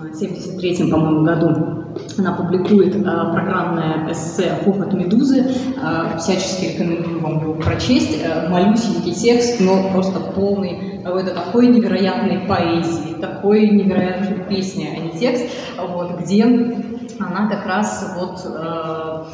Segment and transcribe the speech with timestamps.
[0.00, 1.80] 1973, по-моему, году
[2.18, 5.44] она публикует э, программное эссе «Хохот Медузы».
[5.82, 8.20] Э, всячески рекомендую вам его прочесть.
[8.22, 15.18] Э, малюсенький текст, но просто полный какой-то такой невероятной поэзии, такой невероятной песни, а не
[15.18, 15.46] текст,
[15.78, 19.24] вот, где она как раз вот э,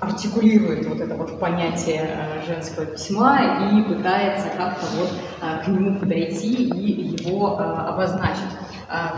[0.00, 5.10] артикулирует вот это вот понятие э, женского письма и пытается как-то вот
[5.42, 8.42] э, к нему подойти и его э, обозначить.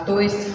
[0.04, 0.48] То есть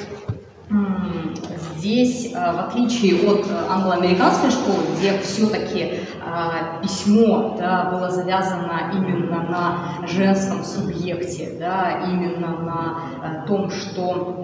[1.77, 5.99] здесь, в отличие от англо-американской школы, где все-таки
[6.81, 12.57] письмо да, было завязано именно на женском субъекте, да, именно
[13.21, 14.35] на том, что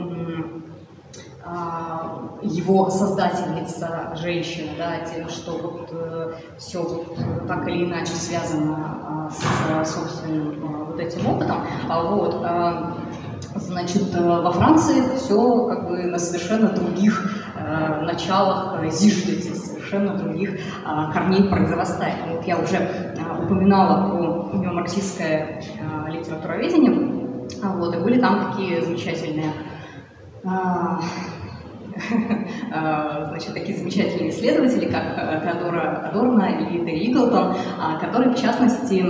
[1.44, 9.30] а, его создательница женщина, да, тем, что вот э, все вот так или иначе связано
[9.30, 13.21] э, с собственным э, вот этим опытом, а вот, э,
[13.56, 20.56] значит, э, во Франции все как бы на совершенно других э, началах зиждется, совершенно других
[20.56, 20.60] э,
[21.14, 22.16] корней произрастает.
[22.30, 29.52] Вот я уже э, упоминала про марксистское э, литературоведение, вот, и были там такие замечательные
[30.44, 31.00] Э,
[33.30, 39.04] значит, такие замечательные исследователи, как э, Теодора Адорна или Терри Иглтон, а, которые, в частности,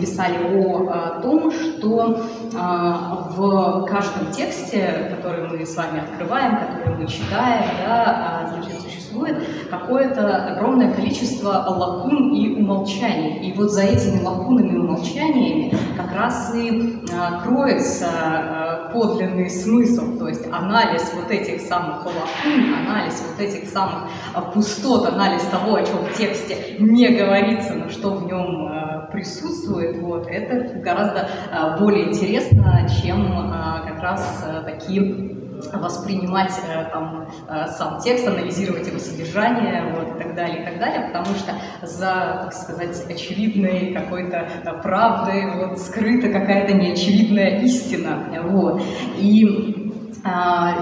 [0.00, 2.20] писали о том, что
[2.56, 8.80] а, в каждом тексте, который мы с вами открываем, который мы читаем, да, а, значит,
[8.80, 9.36] существует
[9.70, 13.48] какое-то огромное количество лакун и умолчаний.
[13.48, 17.00] И вот за этими лакунами и умолчаниями как раз и
[17.44, 24.40] кроется подлинный смысл, то есть анализ вот этих самых лакун, анализ вот этих самых а,
[24.40, 29.98] пустот, анализ того, о чем в тексте не говорится, но что в нем а, присутствует,
[29.98, 33.52] вот, это гораздо а, более интересно, чем
[33.86, 40.34] как раз такие воспринимать э, там, э, сам текст, анализировать его содержание вот, и так
[40.34, 46.28] далее, и так далее, потому что за, так сказать, очевидной какой-то э, правдой вот, скрыта
[46.28, 48.24] какая-то неочевидная истина.
[48.44, 48.82] Вот.
[49.18, 49.83] И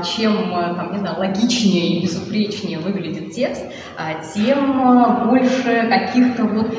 [0.05, 3.65] чем там, не знаю, логичнее и безупречнее выглядит текст,
[3.97, 6.73] а, тем больше каких-то вот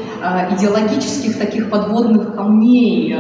[0.52, 3.16] идеологических таких подводных камней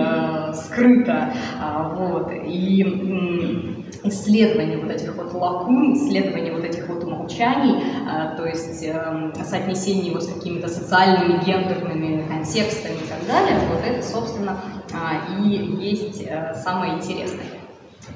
[0.53, 1.33] скрыто.
[1.61, 2.31] А, вот.
[2.45, 3.73] И
[4.03, 10.07] исследование вот этих вот лакун, исследование вот этих вот умолчаний, а, то есть эм, соотнесение
[10.07, 14.59] его с какими-то социальными, гендерными контекстами и так далее, вот это, собственно,
[14.93, 17.62] а, и есть э, самое интересное.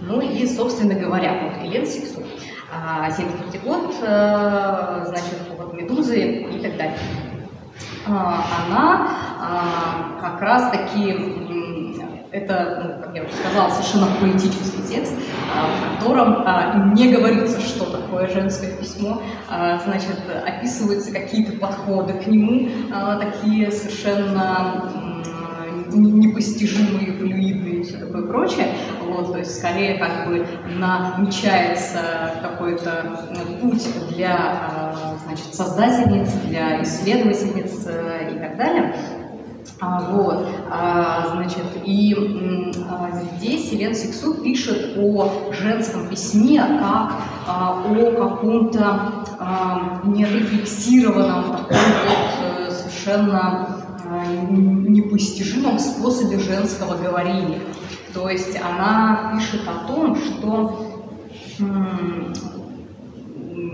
[0.02, 2.24] Ну и, собственно говоря, вот Элен Сиксу,
[3.16, 6.98] 73 год, значит, вот «Медузы» и так далее.
[8.06, 9.10] Она
[10.22, 11.48] как раз-таки
[12.32, 15.14] это, ну, как я уже сказала, совершенно поэтический текст,
[15.54, 22.14] а, в котором а, не говорится, что такое женское письмо, а, значит, описываются какие-то подходы
[22.14, 22.70] к нему,
[23.20, 25.07] такие совершенно
[25.98, 28.68] непостижимые, флюидные и все такое прочее.
[29.06, 30.46] Вот, то есть скорее как бы
[30.78, 34.94] намечается какой-то ну, путь для
[35.26, 38.96] значит, создательниц, для исследовательниц э, и так далее.
[39.80, 42.16] А, вот, а, значит, и
[42.90, 47.12] а, здесь Елен Сиксу пишет о женском письме как
[47.48, 51.78] а, о каком-то а, нерефлексированном, таком
[52.08, 53.87] вот э, совершенно а,
[54.26, 57.62] непостижимом способе женского говорения.
[58.14, 60.88] То есть она пишет о том, что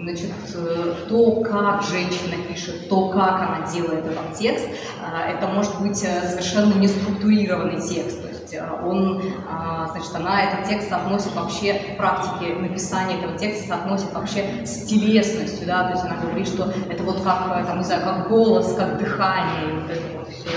[0.04, 4.68] значит, э, то, как женщина пишет, то, как она делает этот текст,
[5.02, 8.20] а, это может быть э, совершенно неструктурированный текст.
[8.54, 14.14] Есть э, он, а, значит, она этот текст соотносит вообще практике написания этого текста, соотносит
[14.14, 18.04] вообще с телесностью, да, то есть она говорит, что это вот как, там, не знаю,
[18.04, 20.50] как голос, как дыхание, вот это вот все,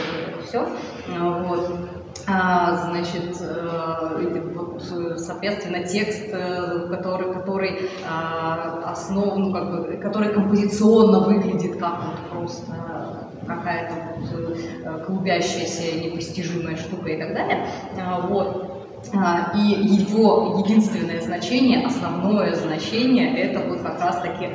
[0.47, 0.69] все.
[1.19, 1.79] Вот.
[2.29, 11.79] А, значит, э, соответственно, текст, э, который, который а, основан, как бы, который композиционно выглядит
[11.79, 17.67] как вот просто какая-то вот э, клубящаяся непостижимая штука и так далее.
[17.99, 18.73] А, вот.
[19.55, 24.49] И его единственное значение, основное значение, это вот как раз-таки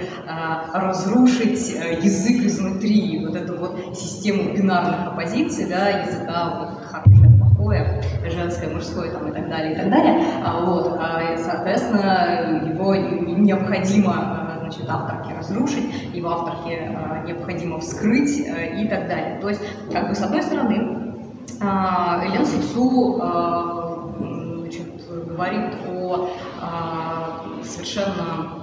[0.74, 1.70] разрушить
[2.04, 9.12] язык изнутри, вот эту вот систему бинарных оппозиций, да, языка вот, хорошее, плохое, женское, мужское
[9.12, 10.26] там, и так далее, и так далее.
[10.44, 18.40] А, вот, а, и, соответственно, его необходимо а, значит, авторке разрушить, его авторке необходимо вскрыть
[18.40, 19.40] и так далее.
[19.42, 20.76] То есть, как бы, с одной стороны,
[21.60, 23.16] Элен Сиксу
[24.62, 24.88] значит,
[25.28, 26.30] говорит о
[27.64, 28.58] совершенно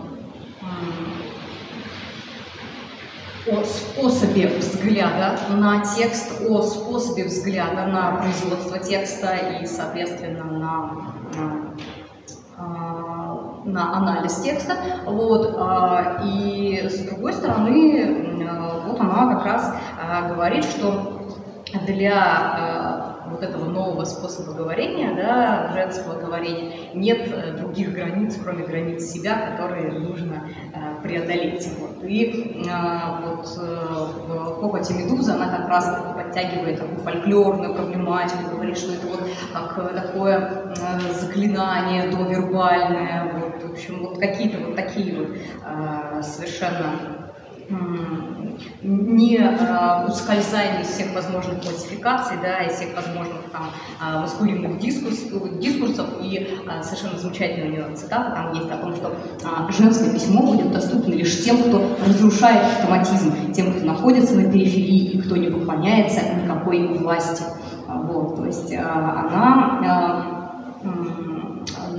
[3.51, 10.91] о способе взгляда на текст, о способе взгляда на производство текста и, соответственно, на,
[13.65, 14.75] на, на анализ текста.
[15.07, 15.55] Вот.
[15.59, 18.47] А, и с другой стороны,
[18.87, 19.75] вот она как раз
[20.29, 21.23] говорит, что
[21.87, 29.05] для вот этого нового способа говорения, да, женского говорения, нет э, других границ, кроме границ
[29.05, 31.69] себя, которые нужно э, преодолеть.
[31.79, 32.05] Вот.
[32.05, 32.71] И э,
[33.25, 39.21] вот в «Хохоте Медуза» она как раз подтягивает такую фольклорную проблематику, говорит, что это вот
[39.53, 40.75] как такое
[41.13, 43.33] заклинание довербальное,
[43.65, 47.29] в общем, вот какие-то вот такие вот совершенно
[48.83, 53.71] не э, ускользая из всех возможных классификаций, да, из всех возможных там
[54.01, 55.19] э, маскулинных дискурс,
[55.61, 56.07] дискурсов.
[56.23, 59.15] И совершенно замечательная у нее цитата там есть о том, что
[59.71, 65.21] женское письмо будет доступно лишь тем, кто разрушает автоматизм, тем, кто находится на периферии и
[65.21, 67.43] кто не поклоняется никакой власти.
[67.87, 70.38] Вот, то есть она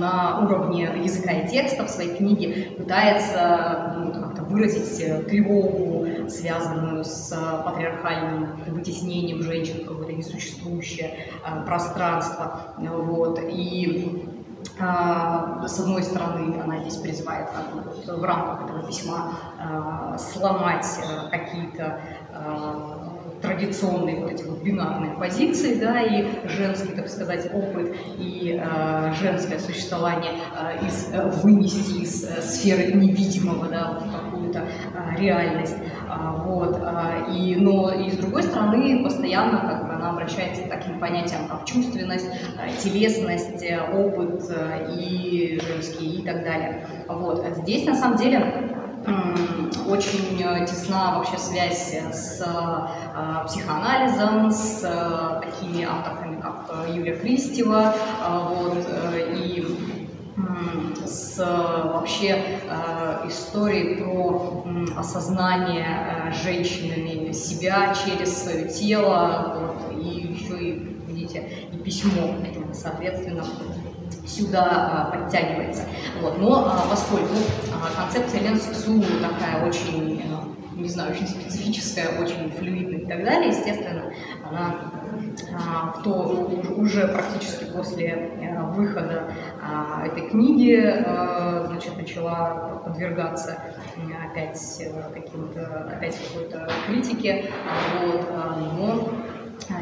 [0.00, 7.04] на уровне языка и текста в своей книге пытается ну, как-то выразить э, тревогу, связанную
[7.04, 12.74] с э, патриархальным вытеснением женщин в какое-то несуществующее э, пространство.
[12.78, 13.38] Вот.
[13.48, 14.26] И
[14.78, 19.32] с одной стороны, она здесь призывает как, в рамках этого письма
[20.18, 20.86] сломать
[21.30, 22.00] какие-то
[23.40, 29.58] традиционные вот эти вот бинарные позиции, да, и женский, так сказать, опыт, и э, женское
[29.58, 35.76] существование э, из, э, вынести из э, сферы невидимого, да, в какую-то э, реальность.
[36.08, 40.68] А, вот, а, и, но и с другой стороны, постоянно как бы, она обращается к
[40.68, 44.42] таким понятиям, как чувственность, э, телесность, опыт
[44.98, 46.86] и женский и так далее.
[47.08, 47.44] Вот.
[47.62, 48.70] Здесь, на самом деле,
[49.90, 57.94] очень э, тесна вообще связь с э, психоанализом, с э, такими авторами, как Юлия Христева,
[58.50, 58.86] вот,
[59.36, 59.66] и
[61.06, 62.60] с вообще
[63.26, 64.64] историей про
[64.96, 72.34] осознание женщинами себя через свое тело, вот, и еще и, видите, и письмо,
[72.72, 73.44] соответственно,
[74.30, 75.84] сюда а, подтягивается.
[76.20, 76.38] Вот.
[76.38, 77.34] Но а, поскольку
[77.72, 80.22] а, концепция Ленсексу такая очень,
[80.76, 84.12] не знаю, очень специфическая, очень флюидная и так далее, естественно,
[84.48, 84.76] она
[85.96, 89.32] в то уже практически после э, выхода
[90.04, 93.58] этой книги а, значит, начала подвергаться
[94.30, 97.50] опять э, каким-то опять какой-то критике.
[98.02, 98.28] Вот,
[98.78, 99.10] но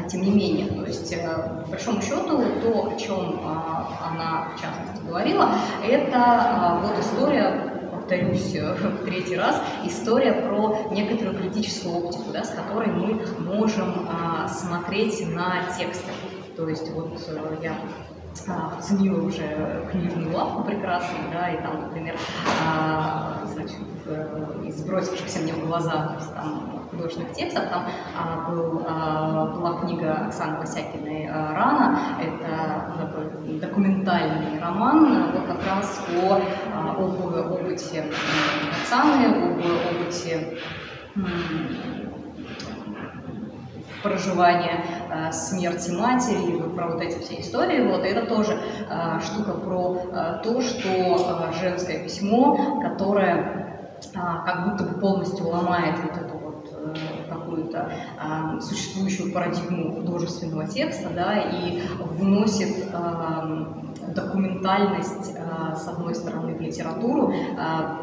[0.09, 4.61] тем не менее, то есть, э, по большому счету, то, о чем а, она, в
[4.61, 5.49] частности, говорила,
[5.83, 12.43] это а, вот история, повторюсь э, в третий раз, история про некоторую критическую оптику, да,
[12.43, 14.07] с которой мы можем
[14.47, 16.11] смотреть на тексты.
[16.59, 17.77] То есть, вот э, я
[18.47, 22.15] оценила уже книжную лавку прекрасную, да, и там, например,
[23.45, 23.77] значит,
[24.65, 27.65] из бросившихся мне в глаза там, художественных текстов.
[27.69, 27.85] Там
[28.17, 31.99] а, был, а, была книга Оксаны Васякиной а, «Рана».
[32.19, 36.41] Это такой документальный роман вот как раз о,
[36.73, 38.05] а, об опыте
[38.81, 40.57] Оксаны, об опыте
[44.01, 47.87] проживания э, смерти матери, вот про вот эти все истории.
[47.87, 54.17] Вот, и это тоже э, штука про э, то, что э, женское письмо, которое э,
[54.45, 56.39] как будто бы полностью ломает вот эту
[56.81, 63.65] Э, какую-то э, существующую парадигму художественного текста, да, и вносит э,
[64.13, 67.55] документальность, э, с одной стороны, в литературу, э,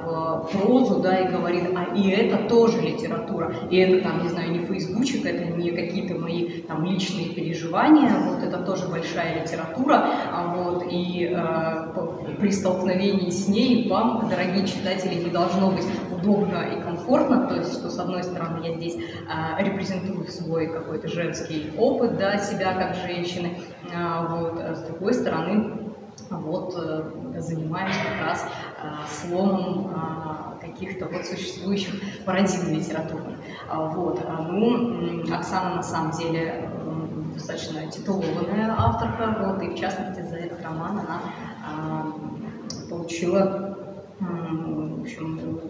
[0.05, 4.53] в прозу, да, и говорит, а и это тоже литература, и это там, не знаю,
[4.53, 10.55] не фейсбучек, это не какие-то мои там личные переживания, вот это тоже большая литература, а
[10.55, 16.81] вот, и э, при столкновении с ней вам, дорогие читатели, не должно быть удобно и
[16.83, 18.97] комфортно, то есть, что с одной стороны я здесь
[19.29, 23.59] а, репрезентую свой какой-то женский опыт, да, себя как женщины,
[23.95, 25.86] а, вот, а с другой стороны
[26.31, 28.47] вот э, занимаюсь как раз
[28.83, 31.95] а, сломом а, каких-то вот существующих
[32.25, 33.39] парадигм литературных.
[33.69, 34.21] А, вот.
[34.51, 36.71] Ну, Оксана на самом деле
[37.35, 42.13] достаточно титулованная авторка, вот, и в частности за этот роман она
[42.89, 43.77] получила
[44.19, 45.61] в общем,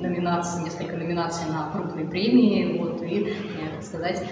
[0.00, 3.34] номинации, несколько номинаций на крупные премии, вот, и,
[3.74, 4.22] так сказать,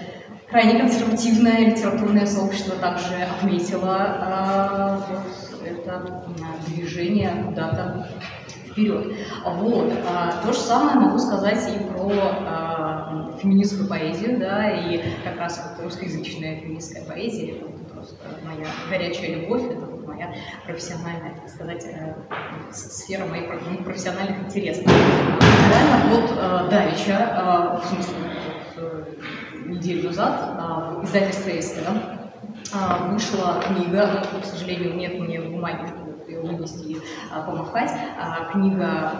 [0.53, 6.23] крайне консервативное литературное сообщество также отметило вот, это
[6.67, 8.07] движение куда-то
[8.47, 9.15] вперед.
[9.45, 9.93] Вот.
[10.43, 16.61] То же самое могу сказать и про феминистскую поэзию, да, и как раз вот русскоязычная
[16.61, 20.33] феминистская поэзия, это просто моя горячая любовь, это вот моя
[20.65, 22.13] профессиональная, так сказать, э,
[22.71, 23.47] сфера моих
[23.83, 24.85] профессиональных интересов.
[24.85, 28.32] Реально вот э, Давича, э, в смысле, вот,
[29.73, 31.91] неделю назад в издательстве «Эстера»
[33.09, 36.97] вышла книга, к сожалению, нет мне бумаги, чтобы ее вынести и
[37.45, 37.91] помахать,
[38.51, 39.11] книга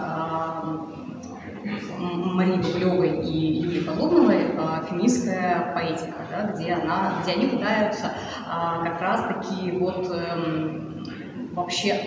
[1.98, 4.54] Марии Бублевой и Юлии Холодновой
[4.88, 8.12] «Феминистская поэтика», да, где, она, где они пытаются
[8.46, 11.04] а, как раз-таки вот эм,
[11.54, 12.00] вообще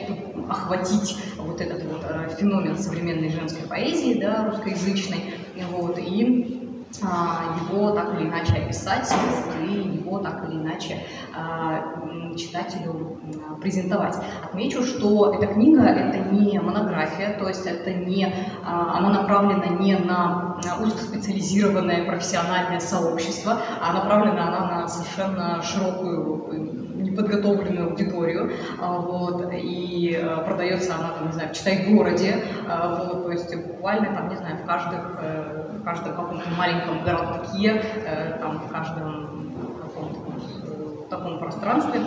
[0.50, 5.34] охватить вот этот вот э, феномен современной женской поэзии, да, русскоязычной,
[5.72, 6.57] вот, и а,
[7.00, 9.14] его так или иначе описать
[9.62, 11.04] и его так или иначе
[11.36, 13.20] а, читателю
[13.62, 14.16] презентовать.
[14.44, 18.34] Отмечу, что эта книга– это не монография, то есть это не,
[18.66, 27.90] а, она направлена не на узкоспециализированное профессиональное сообщество, а направлена она на совершенно широкую неподготовленную
[27.90, 34.14] аудиторию, вот, и продается она, там, не знаю, в «Читай городе», вот, то есть буквально,
[34.16, 39.54] там, не знаю, в, каждых, э, в каждом каком-то маленьком городке, э, там, в каждом
[39.82, 40.20] каком-то
[40.64, 42.02] э, таком пространстве,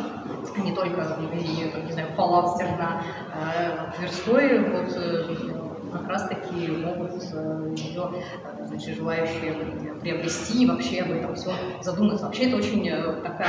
[0.57, 3.03] а не только в магазине, там, не знаю, Фаланстер на
[3.97, 8.11] Тверской, вот, как раз-таки могут ее
[8.67, 9.55] значит, желающие
[10.01, 12.27] приобрести и вообще об этом все задуматься.
[12.27, 12.89] Вообще это очень
[13.23, 13.49] такая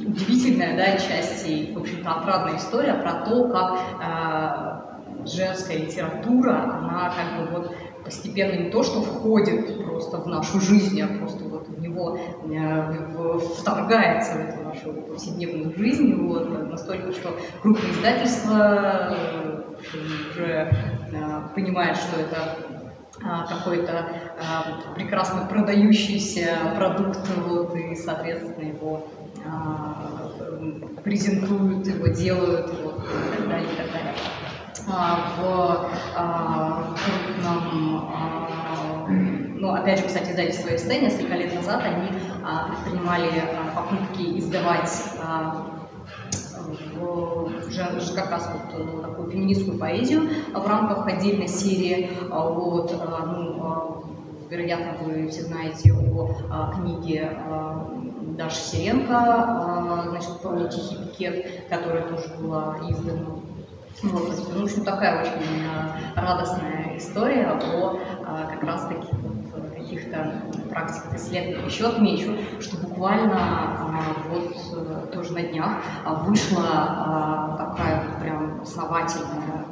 [0.00, 7.12] удивительная да, часть и, в общем-то, отрадная история про то, как э, женская литература, она
[7.14, 11.68] как бы вот постепенно не то, что входит просто в нашу жизнь, а просто вот
[11.68, 19.62] в него э, вторгается в эту нашу повседневную жизнь, вот, настолько, что крупные издательства э,
[20.30, 22.56] уже э, понимают, что это
[23.48, 24.08] какой-то
[24.96, 29.06] прекрасно продающийся продукт, вот, и, соответственно, его
[31.04, 34.14] презентуют, его делают, вот, и так далее, и так далее.
[34.86, 35.88] В
[37.04, 38.08] крупном
[39.58, 43.30] ну, опять же, кстати, издательство СТ несколько лет назад они предпринимали
[43.76, 44.90] попытки издавать
[46.94, 52.10] в, как раз вот э, такую феминистскую поэзию в рамках отдельной серии.
[52.30, 54.02] А, вот, а, ну, а,
[54.50, 57.36] вероятно, вы все знаете о книге
[58.36, 63.26] Даши Сиренко, значит, про «Тихий пикет», которая тоже была издана
[64.02, 65.66] вот, в общем, такая очень
[66.16, 67.98] радостная история о
[68.50, 69.08] как раз-таки
[69.92, 71.66] каких-то практик исследований.
[71.66, 78.22] Еще отмечу, что буквально а, вот э, тоже на днях а, вышла а, такая вот
[78.22, 79.66] прям основательная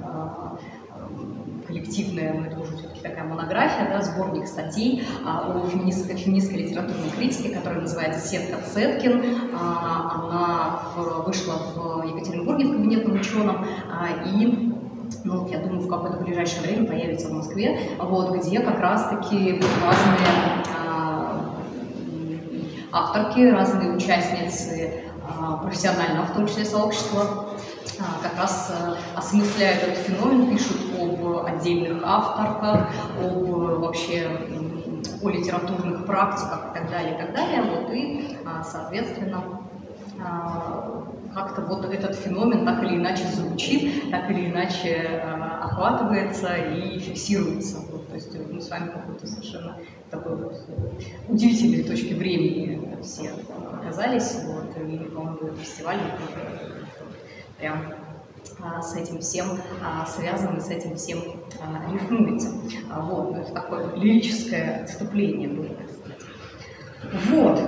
[1.66, 8.26] коллективная, уже все-таки такая монография, да, сборник статей о феминистской, феминистской литературной критике, которая называется
[8.26, 9.22] «Сетка Цеткин».
[9.58, 10.80] Она
[11.26, 13.66] вышла в Екатеринбурге в кабинетном ученом,
[14.26, 14.70] и
[15.24, 20.64] ну, я думаю, в какое-то ближайшее время появится в Москве, вот, где как раз-таки разные
[20.78, 21.54] а,
[22.92, 27.46] авторки, разные участницы а, профессионального, в том числе сообщества,
[27.98, 30.76] а, как раз а, осмысляют этот феномен, пишут
[31.50, 32.88] отдельных авторках,
[33.18, 34.28] об вообще
[35.22, 37.62] о литературных практиках и так далее, и так далее.
[37.62, 39.44] Вот, и, а, соответственно,
[40.22, 41.04] а,
[41.34, 45.20] как-то вот этот феномен так или иначе звучит, так или иначе э,
[45.62, 47.78] охватывается и фиксируется.
[47.90, 49.76] Вот, то есть мы с вами какой-то совершенно
[50.10, 50.56] такой вот
[51.28, 53.30] удивительной точки времени все
[53.72, 54.42] оказались.
[54.44, 55.98] Вот, и, по-моему, фестиваль
[57.58, 57.99] прям а,
[58.82, 61.18] с этим всем а, связан и с этим всем
[61.60, 62.50] а, рифмуется.
[63.02, 66.18] Вот, это такое лирическое отступление было, так сказать.
[67.30, 67.58] Вот.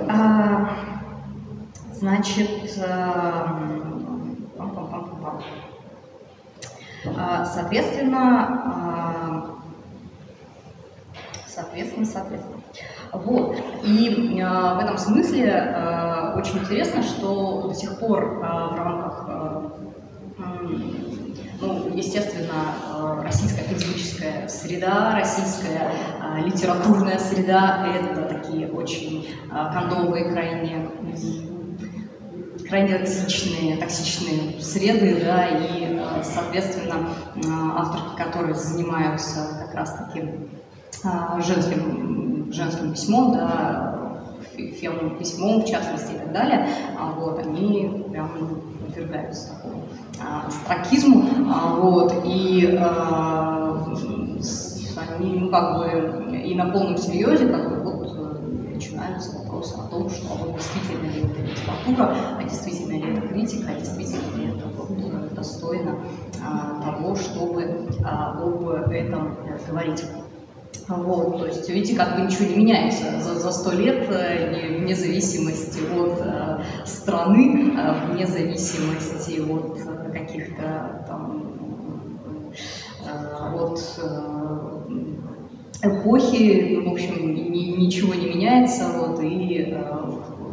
[1.93, 2.79] Значит,
[7.17, 9.55] а, соответственно, а,
[11.47, 12.63] соответственно, соответственно.
[13.13, 13.55] Вот.
[13.83, 19.27] И э, в этом смысле э, очень интересно, что до сих пор э, в рамках,
[21.59, 30.89] ну, естественно, российская академическая среда, российская э, литературная среда– это такие очень э, кондовые, крайне
[32.67, 37.39] крайне токсичные, токсичные среды, да, и, э, соответственно, э,
[37.77, 40.21] авторки, которые занимаются как раз-таки
[41.03, 43.99] э, женским, женским письмом, да,
[44.55, 48.29] фем письмом в частности и так далее, а вот, они прям
[48.85, 49.82] подвергаются такому
[50.49, 51.23] строкизму,
[51.81, 52.65] вот, и
[54.95, 58.03] они, ну, как бы, и на полном серьезе, как бы, вот,
[58.73, 63.71] начинаются вопросы о том, что а действительно ли это литература, а действительно ли это критика,
[63.71, 65.99] а действительно ли это вот, достойно
[66.43, 70.03] а, того, чтобы а, об этом говорить.
[70.87, 75.79] Вот, то есть, видите, как бы ничего не меняется за сто лет, э, вне зависимости
[75.97, 79.77] от э, страны, э, вне зависимости от
[80.13, 81.43] каких-то там,
[83.55, 83.79] от
[85.81, 89.77] эпохи, в общем, ни, ничего не меняется, вот, и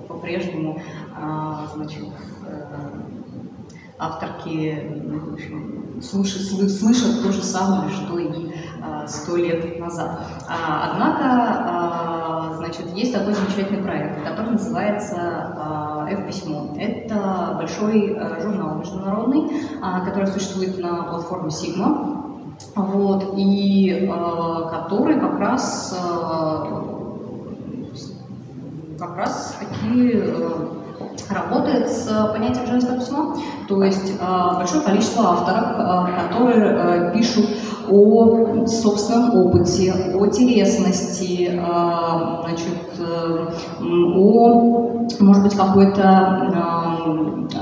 [0.09, 0.81] по-прежнему,
[1.15, 2.09] а, значит,
[3.99, 8.51] авторки, в общем, слышат, слышат то же самое, что и
[9.07, 10.21] сто лет назад.
[10.49, 16.60] А, однако, а, значит, есть такой замечательный проект, который называется F-письмо.
[16.81, 19.51] Это большой журнал международный,
[20.07, 22.17] который существует на платформе Sigma.
[22.75, 24.11] Вот, и
[24.71, 25.95] который как раз
[28.99, 30.23] как раз таки
[31.31, 33.37] работает с понятием женского письма,
[33.69, 34.19] то есть
[34.57, 37.47] большое количество авторов, которые пишут
[37.91, 43.47] о собственном опыте, о телесности, а, значит, э,
[43.81, 46.99] о, может быть, какой-то а,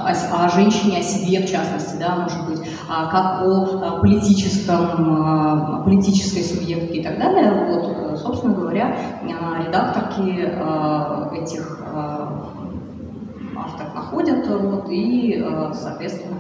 [0.05, 6.43] о, о женщине, о себе в частности, да, может быть, а, как о политическом, политической
[6.43, 7.51] субъектке и так далее.
[7.71, 8.97] Вот, собственно говоря,
[9.67, 10.31] редакторки
[11.43, 11.79] этих
[13.57, 16.39] авторов находят вот, и, соответственно,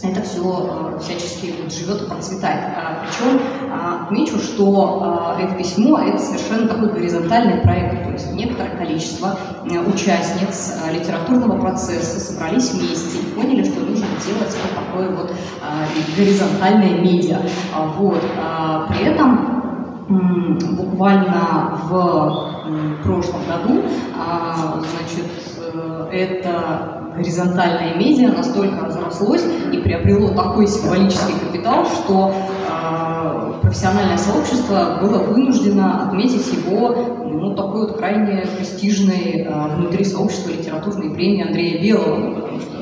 [0.00, 2.64] это все э, всячески живет и процветает.
[2.76, 8.70] А, Причем а, отмечу, что это письмо– это совершенно такой горизонтальный проект, то есть некоторое
[8.76, 15.10] количество э, участниц э, литературного процесса собрались вместе и поняли, что нужно делать вот такое
[15.14, 15.32] вот
[16.16, 17.38] горизонтальное медиа.
[17.96, 18.20] Вот.
[18.88, 19.62] При этом
[20.76, 23.82] буквально в прошлом году
[24.82, 25.26] значит,
[26.12, 32.34] это горизонтальное медиа настолько разрослось и приобрело такой символический капитал, что
[32.70, 36.94] э, профессиональное сообщество было вынуждено отметить его
[37.24, 42.72] ну, такой вот крайне престижной э, внутри сообщества литературной премии Андрея Белого, потому что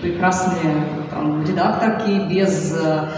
[0.00, 1.03] прекрасные
[1.46, 3.08] редакторки, без э,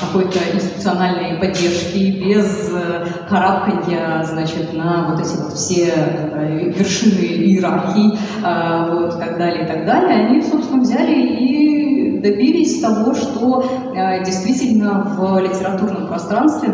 [0.00, 8.18] какой-то институциональной поддержки, без э, карабканья, значит, на вот эти вот все э, вершины иерархии,
[8.44, 14.24] э, вот, так далее, и так далее, они, собственно, взяли и добились того, что э,
[14.24, 16.70] действительно в литературном пространстве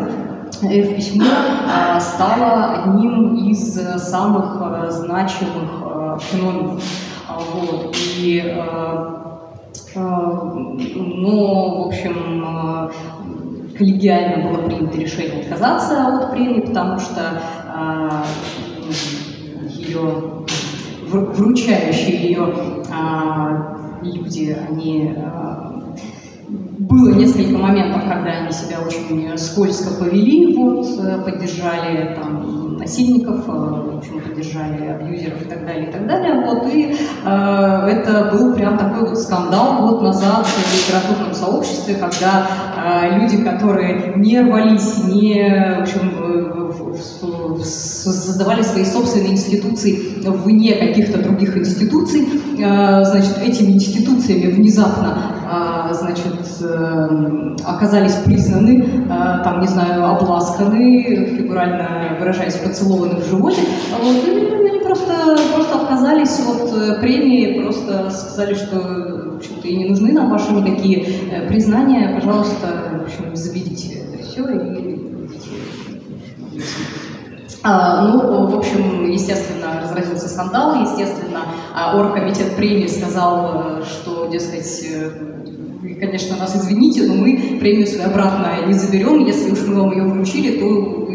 [0.63, 6.83] в письмо э, стало одним из самых э, значимых феноменов.
[7.29, 7.97] Вот.
[8.17, 9.36] И Э,
[9.97, 17.41] но, в общем, э, коллегиально было принято решение отказаться от премии, потому что
[17.75, 18.23] э,
[19.69, 20.45] ее
[21.09, 22.53] вручающие ее
[24.03, 25.17] люди, они
[26.79, 30.87] было несколько моментов, когда они себя очень скользко повели, вот,
[31.25, 36.45] поддержали там, насильников, э, в общем, поддержали абьюзеров и так далее, и так далее.
[36.45, 42.47] Вот, и э, это был прям такой вот скандал год назад в литературном сообществе, когда
[42.77, 46.67] э, люди, которые не рвались, не, в общем,
[47.65, 52.27] создавали свои собственные институции вне каких-то других институций,
[52.59, 62.17] э, значит, этими институциями внезапно э, значит, э, оказались признаны, там, не знаю, обласканы, фигурально
[62.19, 63.63] выражаясь, поцелованы в животе,
[64.03, 69.89] вот, и они просто, просто отказались от премии, просто сказали, что в общем-то, и не
[69.89, 71.07] нужны нам ваши никакие
[71.49, 74.97] признания, пожалуйста, в общем, заберите это все и
[77.69, 81.41] а, ну, в общем, естественно, разразился скандал, естественно,
[81.75, 85.11] а, оргкомитет премии сказал, что, дескать, э,
[85.83, 89.91] вы, конечно, нас извините, но мы премию свою обратно не заберем, если уж мы вам
[89.91, 91.09] ее вручили, то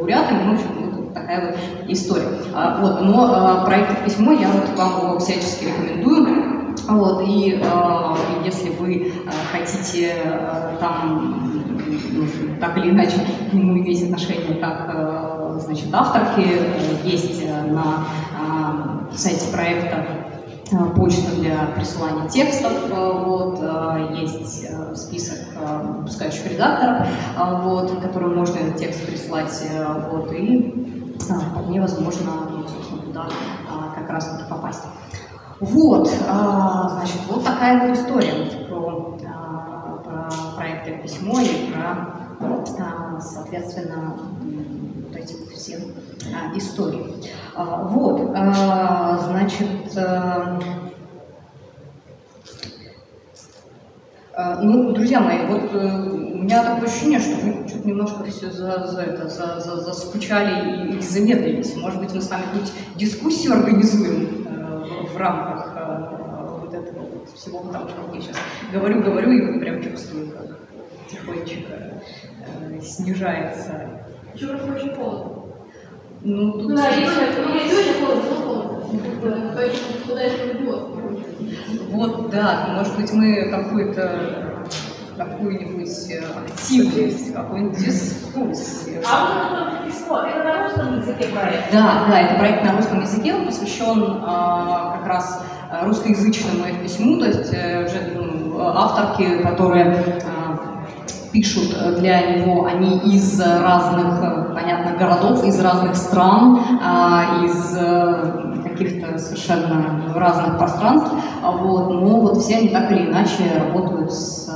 [0.00, 1.58] лауреатами, ну, в общем, вот такая вот
[1.88, 2.28] история.
[2.54, 6.50] А, вот, но проект письмо я вот вам его всячески рекомендую.
[6.88, 11.62] Вот, и э, если вы э, хотите э, там
[12.60, 13.16] так или иначе
[13.50, 16.46] к нему иметь отношение как э, значит, авторки.
[17.04, 18.06] Есть э, на
[19.12, 20.04] э, сайте проекта
[20.96, 22.72] почта для присылания текстов,
[23.24, 23.60] вот,
[24.16, 25.38] есть список
[25.96, 27.08] выпускающих редакторов,
[27.62, 29.62] вот, которым можно этот текст прислать,
[30.10, 32.32] вот, и вполне возможно,
[32.68, 33.26] собственно, туда
[33.94, 34.84] как раз попасть.
[35.60, 39.18] Вот, значит, вот такая вот история про,
[40.04, 44.14] про проект письмо и про, соответственно,
[45.68, 47.14] вот эти все истории.
[47.56, 49.68] Вот, значит,
[54.62, 58.86] ну, друзья мои, вот э, у меня такое ощущение, что мы чуть немножко все за,
[58.86, 61.76] за это, за, за, заскучали и, и замедлились.
[61.76, 64.46] Может быть, мы с вами хоть дискуссию организуем
[65.12, 68.36] в рамках э, вот этого вот всего, потому что я сейчас
[68.72, 70.58] говорю, говорю, и вот прям чувствую, как
[71.10, 72.00] тихонечко
[72.46, 73.90] э, снижается.
[74.38, 75.39] Просто очень холодно?
[76.22, 76.68] Ну, тут...
[76.68, 79.52] Ну, да, есть, ну, есть очень холодно, но холодно.
[79.54, 80.82] Поэтому куда это идет?
[81.90, 84.66] Вот, да, может быть, мы какую-то
[85.16, 89.02] какую-нибудь э, активность, какой-нибудь дискуссию.
[89.06, 91.72] А вот письмо, это на русском языке проект?
[91.72, 97.18] Да, да, это проект на русском языке, он посвящен а, как раз э, русскоязычному письму,
[97.18, 100.39] то есть э, уже ну, авторки, которые а,
[101.32, 107.76] пишут для него, они из разных, понятно, городов, из разных стран, а, из
[108.64, 111.12] каких-то совершенно разных пространств,
[111.42, 114.50] вот, но вот все они так или иначе работают с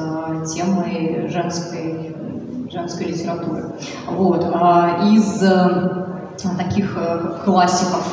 [0.45, 2.15] темой женской,
[2.71, 3.73] женской литературы.
[4.07, 4.47] Вот.
[4.53, 8.07] А из э, таких э, классиков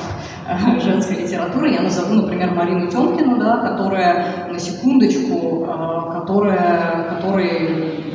[0.48, 5.68] э, женской литературы я назову, например, Марину Тёмкину, да, которая, на секундочку,
[6.14, 8.11] которая, которой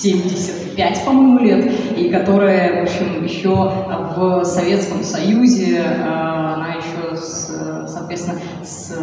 [0.00, 3.72] 75, по-моему, лет, и которая, в общем, еще
[4.16, 8.96] в Советском Союзе, она еще, с, соответственно, с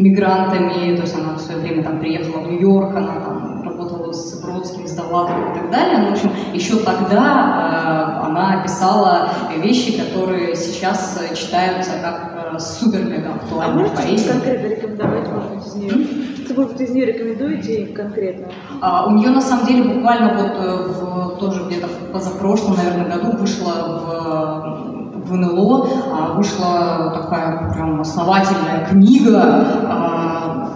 [0.00, 4.40] мигрантами, то есть она в свое время там приехала в Нью-Йорк, она там работала с
[4.40, 5.98] Бродским, с Довлатовым и так далее.
[5.98, 13.34] Ну, в общем, еще тогда э, она писала вещи, которые сейчас читаются как э, супер-мега
[13.34, 13.86] актуальные.
[13.86, 16.06] А можете конкретно рекомендовать, может быть, из нее?
[16.50, 18.48] Что, может быть, из нее рекомендуете конкретно?
[18.80, 23.08] А, у нее, на самом деле, буквально вот э, в, тоже где-то в позапрошлом, наверное,
[23.08, 23.70] году вышла
[24.04, 29.42] в в НЛО а, вышла такая прям основательная книга.
[29.84, 30.70] А,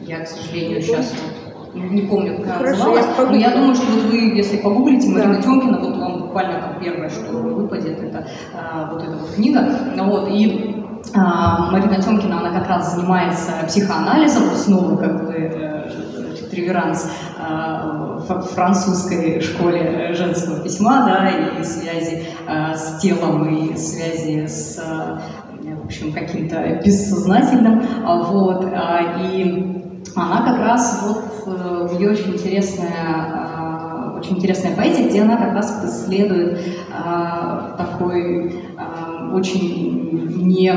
[0.00, 1.12] я, к сожалению, сейчас
[1.74, 5.42] не помню, как она называлась, но я думаю, что вот вы, если погуглите Марина да.
[5.42, 9.68] Тёмкина, вот вам буквально там первое, что выпадет, это а, вот эта вот книга.
[9.98, 10.82] Вот, и
[11.14, 15.72] Марина Тёмкина, она как раз занимается психоанализом, снова как бы э,
[16.52, 18.20] реверанс а,
[18.54, 25.20] французской школе женского письма, да, и связи а, с телом, и связи с а,
[25.62, 28.66] в общем, каким-то бессознательным, вот,
[29.20, 29.82] и
[30.14, 33.52] она как раз вот э, в ее очень интересная
[34.16, 36.60] очень интересная поэзия, где она как раз исследует
[37.76, 38.64] такой
[39.34, 40.72] очень не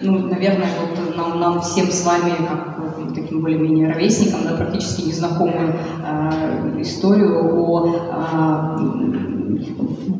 [0.00, 2.78] ну, наверное, вот нам, нам всем с вами, как
[3.14, 8.78] таким более-менее ровесникам, да, практически незнакомую э, историю о э,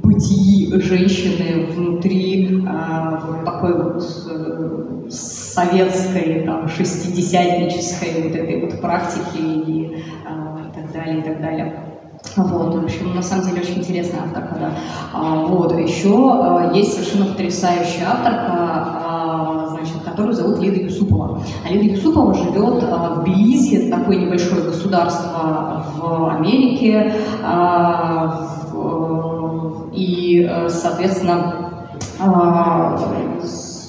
[0.03, 10.03] бытии женщины внутри э, такой вот э, советской, там, шестидесятнической вот этой вот практики и
[10.27, 11.88] э, так далее, и так далее.
[12.37, 14.71] Вот, в общем, на самом деле очень интересная авторка, да.
[15.13, 21.43] А, вот, еще а, есть совершенно потрясающая авторка, а, значит, которую зовут Лида Юсупова.
[21.65, 27.13] А Лида Юсупова живет а, в Белизе, это такое небольшое государство в Америке,
[27.43, 28.47] а,
[29.93, 31.89] и, соответственно,
[32.21, 32.99] а,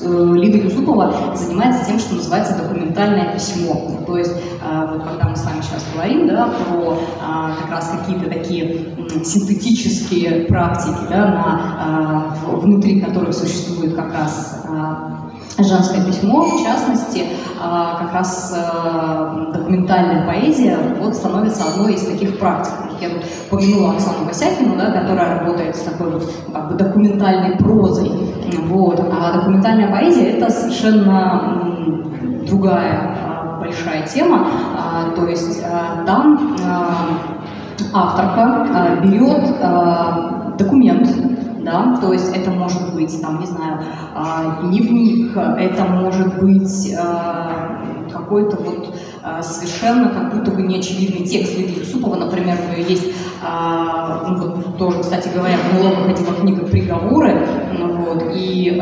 [0.02, 3.92] Э, Лида Юсупова занимается тем, что называется документальное письмо.
[4.08, 8.30] То есть, э, вот когда мы с сейчас говорим да, про а, как раз какие-то
[8.30, 15.30] такие синтетические практики, да, на, а, внутри которых существует как раз а,
[15.60, 17.26] женское письмо, в частности,
[17.60, 18.56] как раз
[19.54, 22.74] документальная поэзия вот становится одной из таких практик.
[23.02, 28.10] Я тут помянула Оксану Косякину, да, которая работает с такой вот как бы документальной прозой.
[28.68, 29.02] Вот.
[29.12, 31.68] А документальная поэзия– это совершенно
[32.48, 33.29] другая а,
[33.70, 34.48] большая тема.
[34.76, 36.56] А, то есть а, там
[37.94, 41.08] авторка берет документ,
[41.64, 43.80] да, то есть это может быть, там, не знаю,
[44.64, 46.94] дневник, это может быть
[48.12, 48.96] какой-то вот
[49.42, 55.00] совершенно как будто бы неочевидный текст Лидии Юсупова, например, у нее есть, ну, вот, тоже,
[55.00, 57.48] кстати говоря, в НЛО выходила книга «Приговоры»,
[57.80, 58.78] вот, и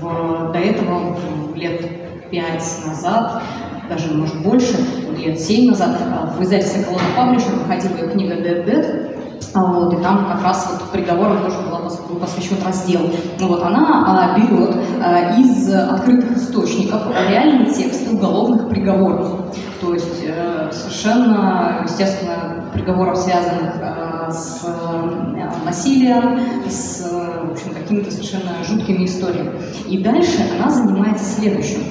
[0.00, 1.16] в, до этого
[1.54, 3.42] лет пять назад,
[3.88, 4.76] даже, может, больше,
[5.16, 5.98] лет семь назад,
[6.36, 9.18] в издательстве «Колонна Паблишер» выходила книга «Dead Dead»,
[9.54, 13.10] А вот, и там как раз вот приговорам тоже был посвящен раздел.
[13.38, 19.56] Ну вот она а, берет а, из открытых источников реальные тексты уголовных приговоров.
[19.80, 27.08] То есть э, совершенно, естественно, приговоров, связанных э, с э, насилием, с
[27.44, 29.52] в общем, какими-то совершенно жуткими историями.
[29.88, 31.82] И дальше она занимается следующим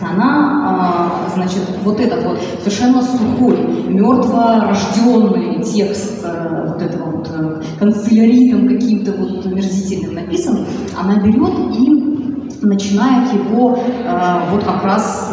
[0.00, 3.56] она, а, значит, вот этот вот совершенно сухой,
[3.88, 10.66] мертворожденный текст э, вот этого вот э, канцеляритом каким-то вот мерзительным написан,
[10.98, 12.06] она берет и
[12.62, 15.32] начинает его э, вот как раз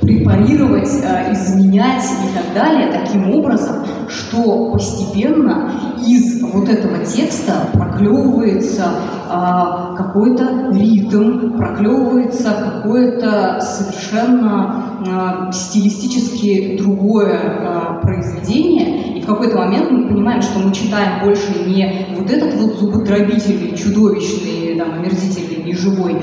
[0.00, 0.88] препарировать,
[1.32, 5.70] изменять и так далее таким образом, что постепенно
[6.06, 8.84] из вот этого текста проклевывается
[9.36, 19.90] а, какой-то ритм, проклевывается какое-то совершенно а, стилистически другое а, произведение, и в какой-то момент
[19.90, 26.16] мы понимаем, что мы читаем больше не вот этот вот зубодробительный, чудовищный, там, омерзительный, неживой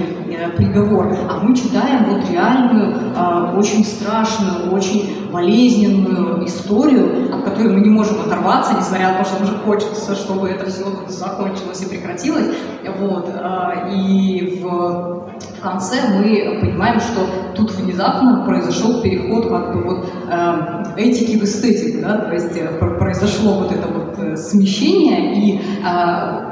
[0.49, 7.89] приговор, а мы читаем вот реальную, очень страшную, очень болезненную историю, от которой мы не
[7.89, 12.55] можем оторваться, несмотря на то, что уже хочется, чтобы это все закончилось и прекратилось.
[12.99, 13.29] Вот.
[13.33, 17.21] А, и в, в конце мы понимаем, что
[17.55, 22.67] тут внезапно произошел переход как бы вот э, этики в эстетику, да, то есть э,
[22.97, 25.59] произошло вот это вот э, смещение, и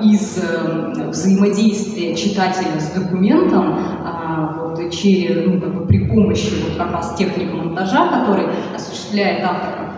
[0.01, 0.41] из
[1.09, 3.77] взаимодействия читателя с документом
[4.57, 9.89] вот, через, ну, как бы при помощи вот как раз техник монтажа, который осуществляет автор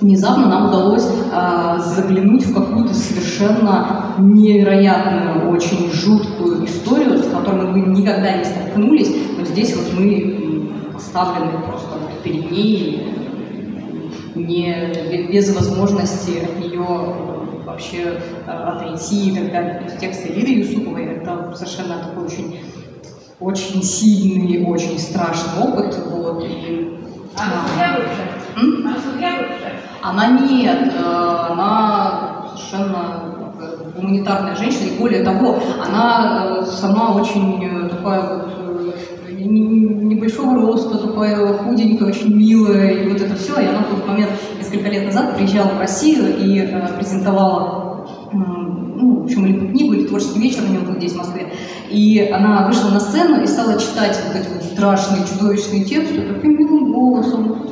[0.00, 7.80] внезапно нам удалось э, заглянуть в какую-то совершенно невероятную, очень жуткую историю, с которой мы
[7.80, 13.17] никогда не столкнулись, но здесь вот мы поставлены просто вот перед ней,
[14.46, 16.86] не, без возможности от нее
[17.64, 19.74] вообще э, отойти и так далее.
[19.74, 22.60] То есть текст Лиды Юсуповой– это совершенно такой очень,
[23.40, 25.98] очень сильный, очень страшный опыт.
[26.06, 26.98] Вот, и,
[27.36, 27.98] а, а,
[30.02, 33.34] а, она нет, э, она совершенно
[33.98, 38.57] гуманитарная женщина, и более того, она э, сама очень э, такая вот
[39.38, 43.60] небольшого роста, такая худенькая, очень милая, и вот это все.
[43.60, 47.88] И она в тот момент, несколько лет назад, приезжала в Россию и презентовала
[48.32, 51.52] ну, в общем, или книгу, или творческий вечер у него был здесь, в Москве.
[51.90, 56.58] И она вышла на сцену и стала читать вот эти вот страшные, чудовищные тексты таким
[56.58, 57.68] милым голосом.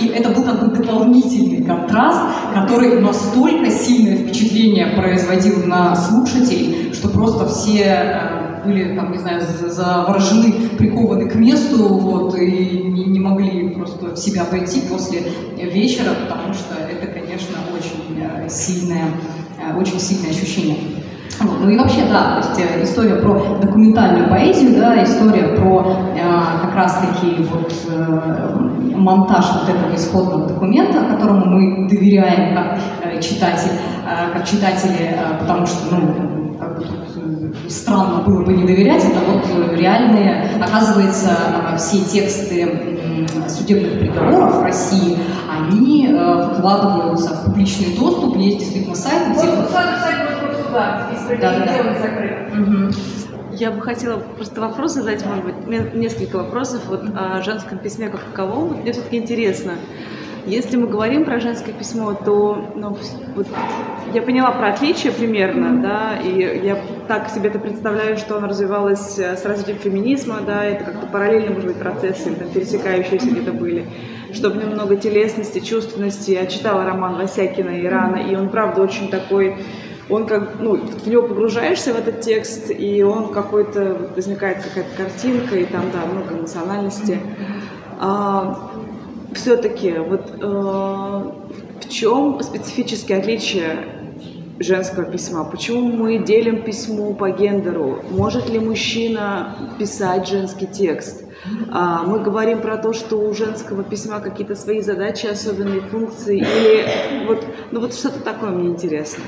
[0.00, 2.20] И это был как бы дополнительный контраст,
[2.54, 9.40] который настолько сильное впечатление производил на слушателей, что просто все э, были, там, не знаю,
[9.40, 15.22] заворожены, прикованы к месту, вот, и не, не могли просто в себя пойти после
[15.56, 19.06] вечера, потому что это, конечно, очень э, сильное,
[19.58, 20.76] э, очень сильное ощущение.
[21.40, 21.60] Вот.
[21.62, 25.84] Ну и вообще, да, то есть э, история про документальную поэзию, да, история про
[26.16, 33.20] э, как раз-таки вот э, монтаж вот этого исходного документа, которому мы доверяем как э,
[33.20, 36.84] читатель, э, как читатели, э, потому что, ну, как бы
[37.68, 41.30] странно было бы не доверять, это вот реальные, оказывается,
[41.72, 42.96] э, все тексты
[43.48, 45.18] судебных приговоров в России,
[45.50, 46.08] они
[46.54, 49.50] вкладываются в публичный доступ, есть действительно сайт, где...
[49.50, 50.26] Вот, сайт
[50.76, 52.94] да, беспределенный закрыт.
[53.52, 58.20] Я бы хотела просто вопрос задать, может быть, несколько вопросов вот о женском письме как
[58.20, 58.68] таковом.
[58.68, 59.72] Вот мне все-таки интересно,
[60.46, 62.96] если мы говорим про женское письмо, то ну,
[63.34, 63.46] вот,
[64.14, 66.78] я поняла про отличие примерно, да, и я
[67.08, 71.50] так себе это представляю, что оно развивалось э, с развитием феминизма, да, это как-то параллельно,
[71.50, 73.86] может быть, процессы, там, пересекающиеся где-то были,
[74.32, 76.30] что в нем много телесности, чувственности.
[76.30, 79.56] Я читала роман Васякина «Ирана», и он, правда, очень такой
[80.08, 85.56] он как, ну, в него погружаешься в этот текст, и он какой-то, возникает какая-то картинка,
[85.56, 87.18] и там, да, много эмоциональности.
[87.98, 88.70] А,
[89.36, 90.46] все-таки, вот э,
[91.82, 93.86] в чем специфические отличия
[94.58, 95.44] женского письма?
[95.44, 98.02] Почему мы делим письмо по гендеру?
[98.10, 101.24] Может ли мужчина писать женский текст?
[101.70, 107.26] А, мы говорим про то, что у женского письма какие-то свои задачи, особенные функции, или
[107.26, 109.22] вот, ну вот что-то такое мне интересно.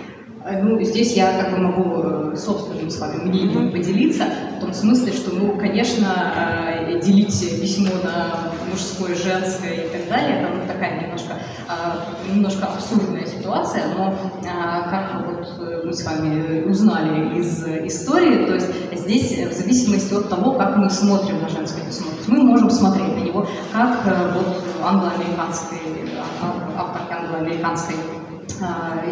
[0.48, 4.24] Э, ну, здесь я как бы могу э, собственным с вами мнением поделиться,
[4.56, 6.06] в том смысле, что, ну, конечно,
[6.36, 11.34] э, делить письмо на мужское, женское и так далее, это ну, такая немножко,
[12.32, 14.14] немножко абсурдная ситуация, но
[14.90, 20.52] как вот мы с вами узнали из истории, то есть здесь в зависимости от того,
[20.52, 24.62] как мы смотрим на женское письмо, то есть мы можем смотреть на него как вот
[24.82, 25.78] англоамериканской,
[26.76, 27.96] авторки англоамериканской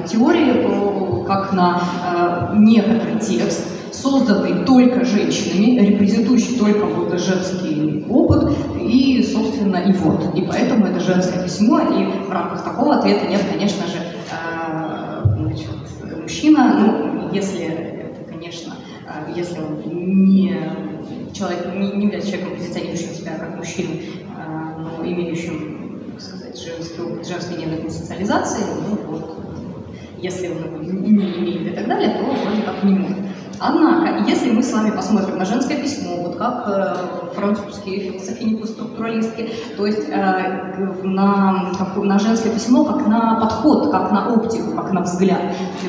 [0.09, 9.77] теории, как на некоторый текст, созданный только женщинами, репрезентующий только вот женский опыт, и, собственно,
[9.77, 10.35] и вот.
[10.35, 13.99] И поэтому это женское письмо, и в рамках такого ответа нет, конечно же,
[15.38, 15.70] значит,
[16.20, 18.75] мужчина, ну, если это, конечно,
[19.35, 20.55] если он не
[21.33, 23.90] человек, не, не является человеком, позиционирующим себя как мужчину,
[24.79, 29.37] но имеющим, так сказать, женский опыт, женской гендерной социализации, ну, вот,
[30.18, 33.18] если он не имеет и так далее, то вроде как не может.
[33.59, 39.50] Однако, если мы с вами посмотрим на женское письмо, вот как э, французские философии структуралистки,
[39.76, 44.92] то есть э, на, как, на женское письмо как на подход, как на оптику, как
[44.92, 45.40] на взгляд.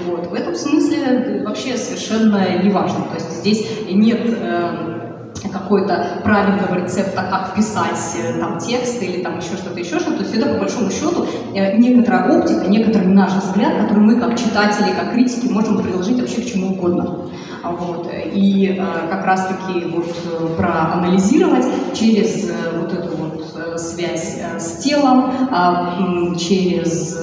[0.06, 3.04] Вот, в этом смысле вообще совершенно не важно.
[3.10, 4.97] То есть здесь нет э,
[5.42, 10.18] какой-то правильного рецепта, как писать э, там текст или там еще что-то, еще что-то.
[10.18, 14.38] То есть это, по большому счету, э, некоторая оптика, некоторый наш взгляд, который мы, как
[14.38, 17.30] читатели, как критики, можем приложить вообще к чему угодно.
[17.64, 18.10] Вот.
[18.34, 27.18] И э, как раз-таки вот проанализировать через вот эту вот связь с телом, э, через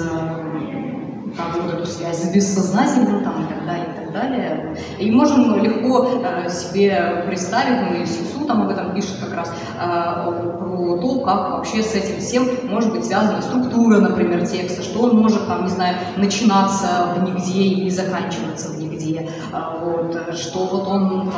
[1.36, 4.76] как вот эту связь с бессознательным там, и так далее, и далее.
[4.98, 9.52] И можем легко э, себе представить, ну и Сису там об этом пишет как раз,
[9.78, 15.02] э, про то, как вообще с этим всем может быть связана структура, например, текста, что
[15.02, 20.66] он может, там, не знаю, начинаться в нигде и заканчиваться в нигде, э, вот, что
[20.66, 21.30] вот он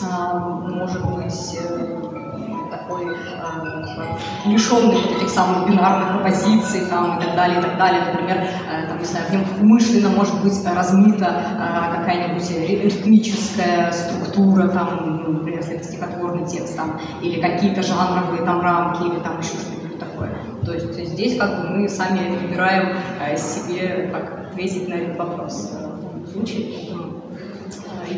[0.00, 1.58] там может быть
[3.02, 3.16] такой
[4.46, 8.02] э, лишенный вот этих самых бинарных оппозиций там, и так далее, и так далее.
[8.12, 12.50] Например, э, там, не знаю, в нем умышленно может быть размыта э, какая-нибудь
[12.84, 19.02] ритмическая структура, там, ну, например, если это стихотворный текст, там, или какие-то жанровые там рамки,
[19.02, 20.32] или там еще что-нибудь такое.
[20.64, 22.96] То есть здесь как бы мы сами выбираем
[23.36, 25.72] себе, как ответить на этот вопрос
[26.26, 26.66] в случае.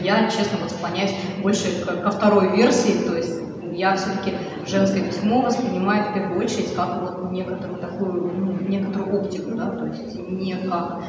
[0.02, 3.33] Я, честно, вот склоняюсь больше ко второй версии, то есть
[3.74, 4.34] я все-таки
[4.66, 9.86] женское письмо воспринимаю в первую очередь как вот некоторую такую, ну, некоторую оптику, да, то
[9.86, 11.02] есть не как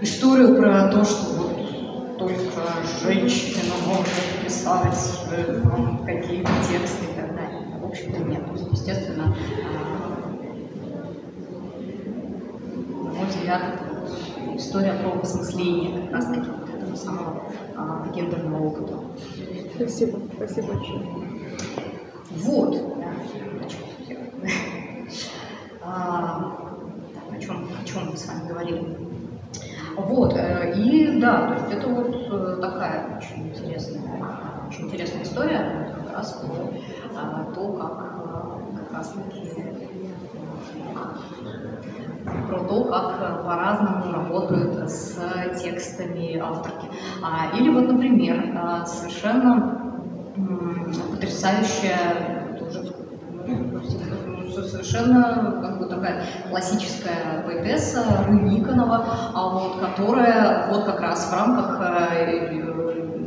[0.00, 2.62] историю про то, что вот только
[3.02, 5.62] женщина может писать э,
[6.04, 7.78] какие-то тексты и так далее.
[7.80, 8.46] В общем-то нет.
[8.46, 9.34] То есть, естественно,
[13.02, 13.62] на мой взгляд,
[14.56, 17.42] история про осмысление как раз таки вот этого самого
[17.76, 18.94] а, гендерного опыта.
[19.76, 21.33] Спасибо, спасибо большое.
[22.36, 22.76] Вот.
[25.82, 26.56] А,
[27.30, 28.96] о, чем, о чем мы с вами говорили?
[29.96, 34.02] Вот, э, и да, то есть это вот э, такая очень интересная,
[34.68, 36.70] очень интересная история, как раз про
[37.16, 39.14] а, то, как э, как раз
[42.48, 45.16] про то, как по-разному работают с
[45.62, 46.88] текстами авторки.
[47.22, 49.83] А, или вот, например, совершенно
[51.10, 51.98] потрясающая,
[54.54, 61.32] тоже совершенно как бы такая классическая поэтесса Рыбниконова, а вот, которая вот как раз в
[61.32, 61.78] рамках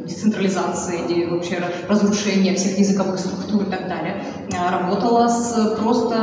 [0.08, 6.15] децентрализации, вообще разрушения всех языковых структур и так далее, э, работала с просто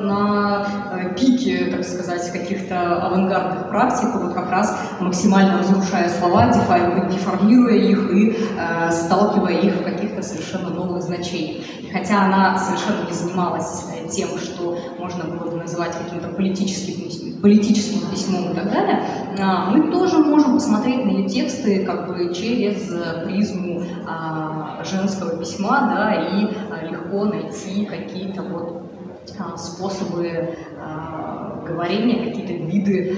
[0.00, 7.76] на э, пике, так сказать, каких-то авангардных практик, вот как раз максимально разрушая слова, деформируя
[7.76, 11.64] их и э, сталкивая их в каких-то совершенно новых значениях.
[11.94, 18.50] Хотя она совершенно не занималась тем, что можно было бы называть каким-то политическим, политическим письмом
[18.50, 19.04] и так далее,
[19.38, 22.92] а, мы тоже можем посмотреть на ее тексты как бы через
[23.24, 28.82] призму а, женского письма, да, и а, легко найти какие-то вот
[29.56, 30.58] способы
[31.64, 33.16] говорения, какие-то виды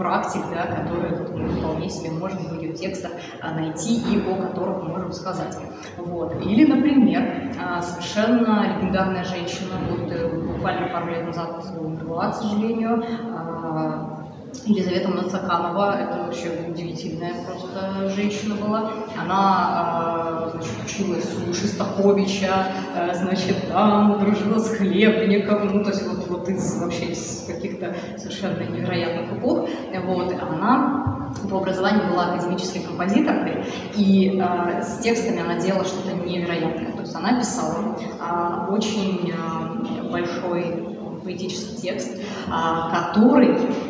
[0.00, 4.82] практик, да, которые мы вполне себе можем в ее текстах а, найти и о которых
[4.82, 5.58] можем сказать.
[5.98, 6.34] Вот.
[6.46, 13.04] Или, например, а, совершенно легендарная женщина, вот э, буквально пару лет назад умерла, к сожалению,
[13.36, 14.19] а,
[14.66, 18.92] Елизавета Нацаканова, это вообще удивительная просто женщина была.
[19.20, 22.66] Она значит, училась у Шестаковича,
[23.14, 28.62] значит, там дружила с Хлебником, ну, то есть вот, вот из вообще из каких-то совершенно
[28.64, 29.68] невероятных эпох.
[30.04, 31.10] Вот, она
[31.48, 33.64] по образованию была академической композиторкой,
[33.96, 36.92] и э, с текстами она делала что-то невероятное.
[36.92, 40.88] То есть она писала э, очень э, большой
[41.22, 43.89] поэтический текст, э, который э,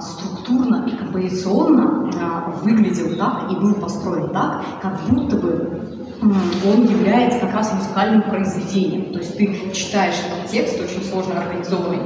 [0.00, 5.82] структурно и композиционно э, выглядел так и был построен так, как будто бы
[6.64, 9.12] он является как раз музыкальным произведением.
[9.12, 11.98] То есть ты читаешь этот текст, очень сложно организованный,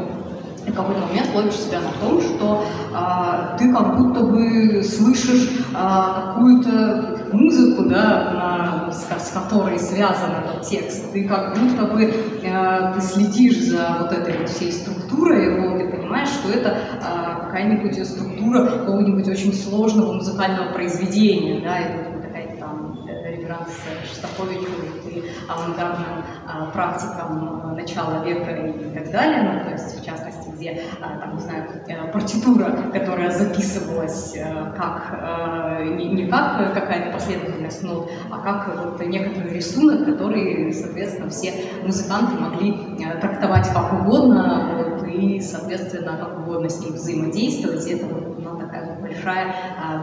[0.66, 5.64] и в какой-то момент ловишь себя на том, что а, ты как будто бы слышишь
[5.74, 11.12] а, какую-то музыку, да, на, с, с которой связан этот текст.
[11.12, 12.12] Ты как будто бы
[12.51, 17.47] а, ты следишь за вот этой вот всей структурой, вот, и понимаешь, что это а,
[17.47, 23.69] какая-нибудь структура какого-нибудь очень сложного музыкального произведения, да, это какая-то там э, реверанс
[24.05, 24.71] Шостаковичу
[25.11, 30.49] и авангардным а, практикам а, начала века и так далее, ну, то есть, в частности,
[30.51, 37.12] где, а, там, не знаю, э, партитура, которая записывалась э, как, не, не как какая-то
[37.12, 41.53] последовательность нот, а как вот некоторый рисунок, который, соответственно, все
[41.83, 48.39] музыканты могли трактовать как угодно, и, соответственно, как угодно с ним взаимодействовать, и это вот,
[48.43, 49.55] ну, такая большая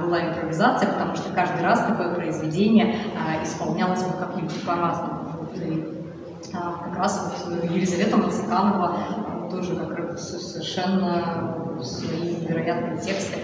[0.03, 2.95] была импровизация, потому что каждый раз такое произведение
[3.43, 5.19] исполнялось бы как-нибудь по-разному.
[5.39, 5.87] Вот, и,
[6.51, 8.97] как раз вот Елизавета Мациканова
[9.49, 13.39] тоже как совершенно свои невероятные тексты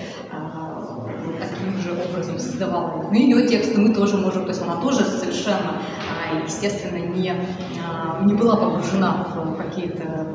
[1.40, 3.04] таким же образом создавала.
[3.04, 5.82] Ну, ее тексты мы тоже можем, то есть она тоже совершенно,
[6.46, 7.34] естественно, не,
[8.26, 10.28] не была погружена в какие-то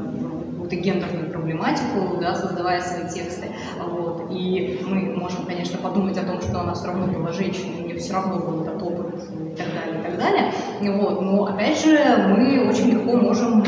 [0.74, 3.48] какую-то гендерную проблематику, да, создавая свои тексты.
[3.78, 4.28] Вот.
[4.30, 7.98] И мы можем, конечно, подумать о том, что она все равно была женщиной, у нее
[7.98, 10.52] все равно был этот опыт и так далее, и так далее.
[10.80, 11.22] Вот.
[11.22, 11.98] Но, опять же,
[12.28, 13.64] мы очень легко можем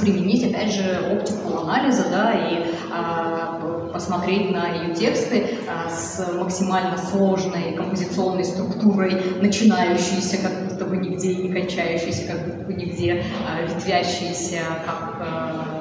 [0.00, 3.60] применить, опять же, оптику анализа, да, и а,
[3.92, 11.32] посмотреть на ее тексты а, с максимально сложной композиционной структурой, начинающейся как будто бы нигде
[11.32, 15.78] и не кончающейся как будто бы нигде, а, ветвящейся как а,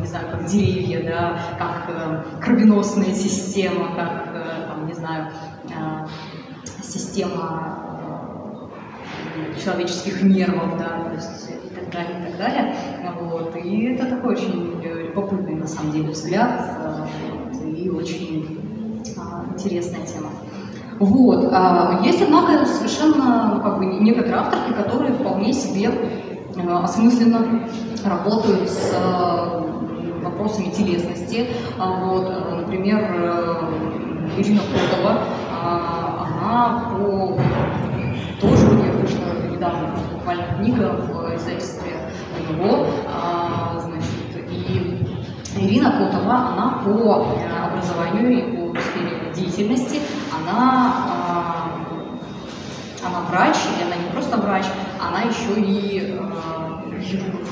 [0.00, 5.32] не знаю, как деревья, да, как э, кровеносная система, как, э, там, не знаю,
[5.64, 6.06] э,
[6.82, 7.78] система
[9.36, 11.57] э, человеческих нервов, да, то есть
[11.90, 12.74] далее, и так далее.
[13.20, 13.56] Вот.
[13.56, 16.60] И это такой очень любопытный, на самом деле, взгляд
[17.62, 20.30] э, и очень э, интересная тема.
[20.98, 21.48] Вот.
[21.52, 25.90] А есть, однако, совершенно ну, как бы, некоторые авторки, которые вполне себе
[26.56, 27.68] э, осмысленно
[28.04, 28.92] работают с
[30.22, 31.48] вопросами телесности.
[31.78, 33.00] А вот, например,
[34.36, 35.18] Ирина Котова,
[35.60, 37.38] она по...
[38.40, 41.92] тоже у нее вышла недавно буквально книга в издательстве
[42.50, 42.86] его,
[43.80, 44.08] значит,
[44.50, 45.06] и
[45.56, 47.26] Ирина Котова, она по
[47.66, 50.00] образованию и по сфере деятельности,
[50.32, 51.72] она,
[53.04, 54.64] она врач, и она не просто врач,
[55.00, 56.18] она еще и
[57.02, 57.46] хирург,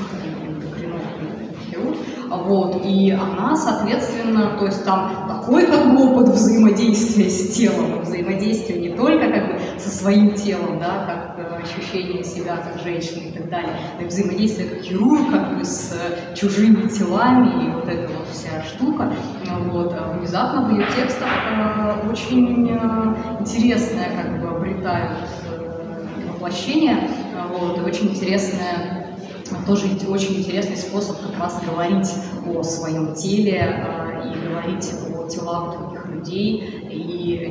[1.69, 1.97] хирург,
[2.29, 8.79] вот, и она, соответственно, то есть там такой как бы опыт взаимодействия с телом, взаимодействия
[8.79, 13.31] не только как бы со своим телом, да, как э, ощущение себя как женщины и
[13.31, 13.71] так далее,
[14.01, 15.93] взаимодействие как хирург, как бы с
[16.35, 19.11] чужими телами и вот эта вот вся штука,
[19.71, 25.17] вот, а внезапно в ее текстах э, очень э, интересное как бы обретают
[26.27, 27.09] воплощение,
[27.51, 29.07] вот, и очень интересное
[29.65, 32.09] тоже очень интересный способ как раз говорить
[32.47, 36.76] о своем теле э, и говорить о телах других людей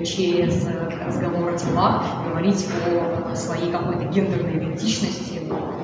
[0.04, 0.66] через
[1.06, 5.40] разговор о телах говорить о своей какой-то гендерной идентичности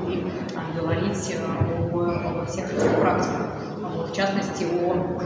[0.09, 0.25] и
[0.55, 3.47] а, говорить э, обо всех этих практиках.
[4.11, 5.21] В частности, о,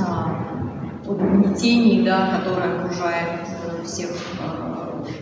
[0.00, 0.36] а,
[1.06, 4.10] об угнетении, да, которое окружает э, всех,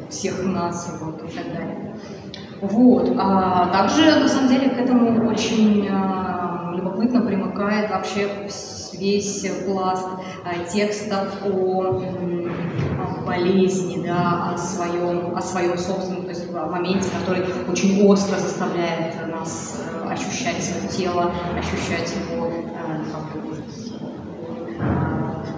[0.08, 1.96] всех нас вот, и так далее.
[2.60, 3.12] Вот.
[3.18, 5.88] А также, на самом деле, к этому очень
[6.74, 8.28] любопытно примыкает вообще
[8.98, 10.08] весь пласт
[10.72, 12.47] текстов о, о
[13.28, 19.14] болезни, да, о своем, о своем собственном, то есть о моменте, который очень остро заставляет
[19.28, 23.56] нас э, ощущать свое тело, ощущать его э, бы,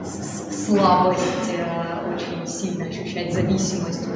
[0.05, 4.09] слабость, э, очень сильно ощущать зависимость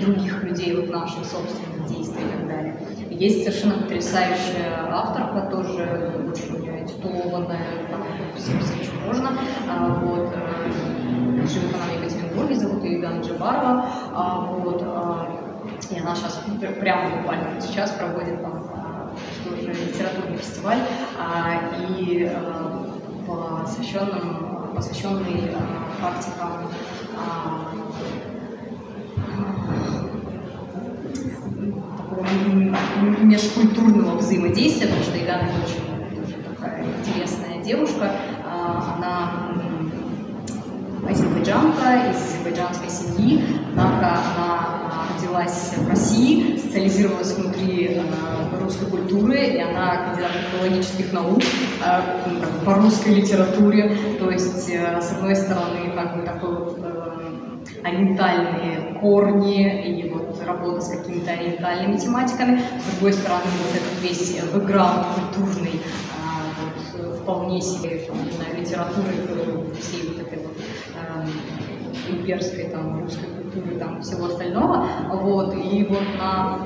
[0.00, 2.76] других людей от наших собственных действий и так далее.
[3.10, 8.02] Есть совершенно потрясающая авторка, тоже очень титулованная, там,
[8.36, 9.30] всем все, что можно.
[9.68, 10.95] А, вот, э,
[11.48, 13.88] живет она в Екатеринбурге, зовут ее Иван Джабарова.
[14.12, 15.28] А, вот, а,
[15.90, 16.42] и она сейчас
[16.80, 18.70] прямо буквально сейчас проводит там
[19.44, 20.78] тоже литературный фестиваль
[21.98, 22.30] и
[23.26, 25.50] посвященным, посвященный
[26.00, 26.68] практикам
[33.22, 38.12] межкультурного взаимодействия, потому что Игана очень, очень такая интересная девушка.
[38.44, 39.45] А, она
[41.08, 48.02] азербайджанка, из азербайджанской семьи, однако она родила родилась в России, социализировалась внутри э,
[48.60, 53.96] русской культуры, и она кандидат филологических наук э, по русской литературе.
[54.18, 56.76] То есть, э, с одной стороны, как бы такой
[57.82, 62.58] ориентальные корни и вот работа с какими-то ориентальными тематиками.
[62.58, 65.80] С другой стороны, вот этот весь бэкграунд культурный,
[67.22, 69.12] вполне себе, не знаю, литературы
[69.80, 70.56] всей вот этой вот
[72.08, 74.86] имперской, там, русской культуры, там, всего остального.
[75.12, 76.58] Вот, и вот на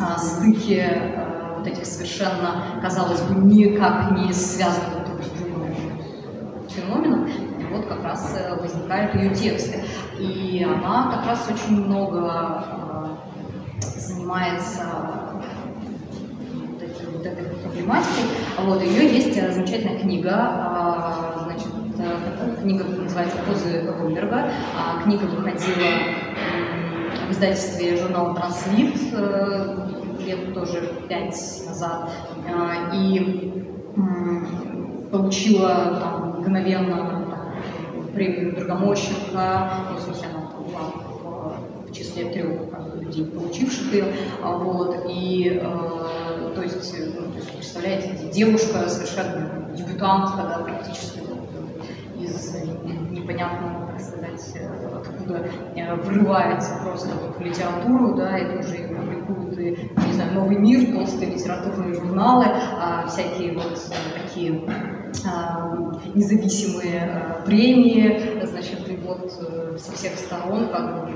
[0.00, 5.68] а, стыке э, вот этих совершенно, казалось бы, никак не связанных друг с другом
[6.68, 7.28] феноменов,
[7.70, 9.84] вот как раз э, возникают ее тексты.
[10.18, 12.64] И она как раз очень много
[13.80, 14.84] э, занимается
[17.12, 18.24] вот этой, проблематикой.
[18.58, 21.46] Вот, ее есть замечательная книга,
[22.60, 24.50] книга называется «Позы Ромберга».
[24.76, 25.74] А, Книга выходила
[27.28, 29.88] в издательстве журнала «Транслит» э,
[30.20, 31.36] лет тоже пять
[31.66, 32.10] назад.
[32.48, 33.52] А, И
[35.10, 37.38] получила там, мгновенно
[38.14, 42.60] премию Драгомощенко, ну, в смысле, она была в, числе трех
[42.98, 44.04] людей, получивших ее.
[44.42, 51.21] А, Вот, и, э, то есть, ну, то есть, представляете, девушка совершенно дебютантка, да, практически
[52.22, 52.54] из
[53.10, 55.46] непонятного, так сказать, э, откуда
[55.76, 60.56] э, врывается просто вот в литературу, да, и тоже ее публикуют и, не знаю, «Новый
[60.56, 62.46] мир», толстые литературные журналы,
[62.78, 64.62] а, всякие вот э, такие
[65.26, 69.32] а, независимые премии, значит, и вот
[69.78, 71.12] со всех сторон как бы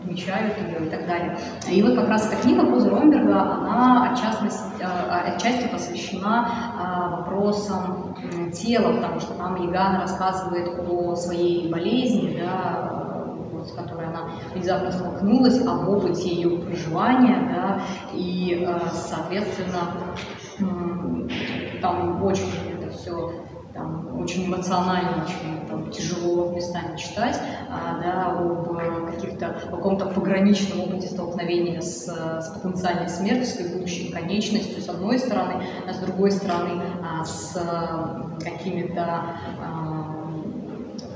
[0.00, 1.38] отмечают ее и так далее.
[1.70, 6.48] И вот как раз эта книга Поза Ромберга, она от частности, а, отчасти посвящена
[6.78, 8.16] а, вопросам
[8.52, 12.96] тела, потому что там Ягана рассказывает о своей болезни, да,
[13.64, 17.82] с которой она внезапно столкнулась, об опыте ее проживания, да,
[18.14, 19.80] и, э, соответственно,
[21.82, 23.32] там очень это все
[24.22, 27.40] очень эмоционально, очень там, тяжело местами читать,
[27.70, 33.72] а, да, об э, каких-то каком-то пограничном опыте столкновения с, э, с потенциальной смертью, с
[33.72, 39.24] будущей конечностью, с одной стороны, а с другой стороны, а, с э, какими-то
[39.62, 40.20] а,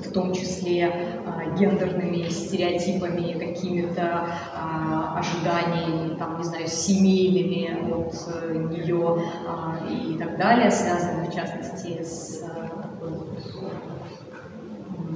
[0.05, 0.93] в том числе
[1.27, 10.17] а, гендерными стереотипами, какими-то а, ожиданиями, там, не знаю, семейными от э, нее а, и
[10.19, 12.45] так далее, связанными в частности с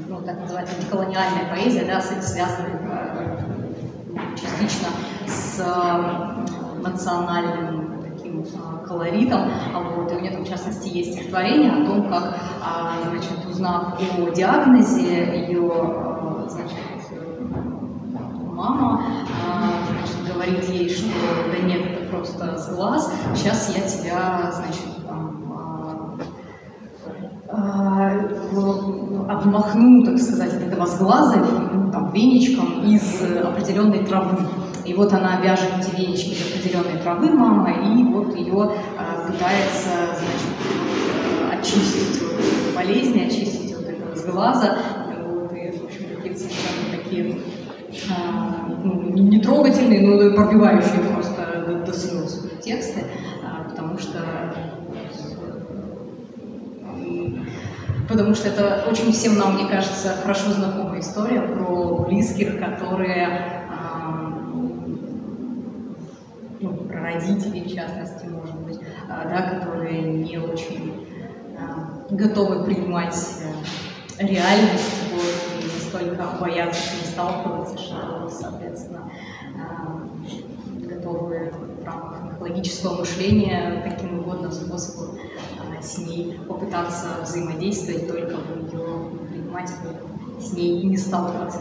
[0.08, 4.88] ну, так называется, деколониальная поэзия, да, с этим связанной э, частично
[5.26, 9.50] с э, национальным таким а, колоритом.
[9.96, 13.98] Вот, и у нее там, в частности, есть стихотворение о том, как, а, значит, узнав
[14.00, 16.78] о диагнозе, ее, а, значит,
[18.58, 19.00] мама
[19.90, 21.06] значит, говорит ей, что
[21.52, 24.87] да нет, это просто сглаз, сейчас я тебя, значит,
[29.28, 34.38] обмахну, так сказать, от этого сглаза ну, там, веничком из определенной травы.
[34.84, 39.90] И вот она вяжет эти венички из определенной травы, мама, и вот ее а, пытается,
[40.16, 40.54] значит,
[41.52, 44.78] э, очистить вот эту болезнь, очистить вот этого сглаза.
[45.26, 47.38] Вот, и, в общем, какие-то совершенно такие
[48.10, 53.04] а, ну, не трогательные, но пробивающие просто до, до слез тексты,
[53.44, 54.18] а, потому что
[56.96, 57.46] м,
[58.08, 63.58] потому что это очень всем нам, мне кажется, хорошо знакомая история про близких, которые
[66.60, 71.06] ну, про родителей, в частности, может быть, а, да, которые не очень
[71.56, 73.16] а, готовы принимать
[74.18, 79.10] э, реальность, вот, и настолько боятся с ней сталкиваться, что, соответственно,
[79.56, 80.00] а,
[80.84, 85.18] готовы в рамках мифологического мышления каким угодно способом
[85.82, 89.18] с ней попытаться взаимодействовать, только бы ее
[89.82, 91.60] только с ней не сталкиваться.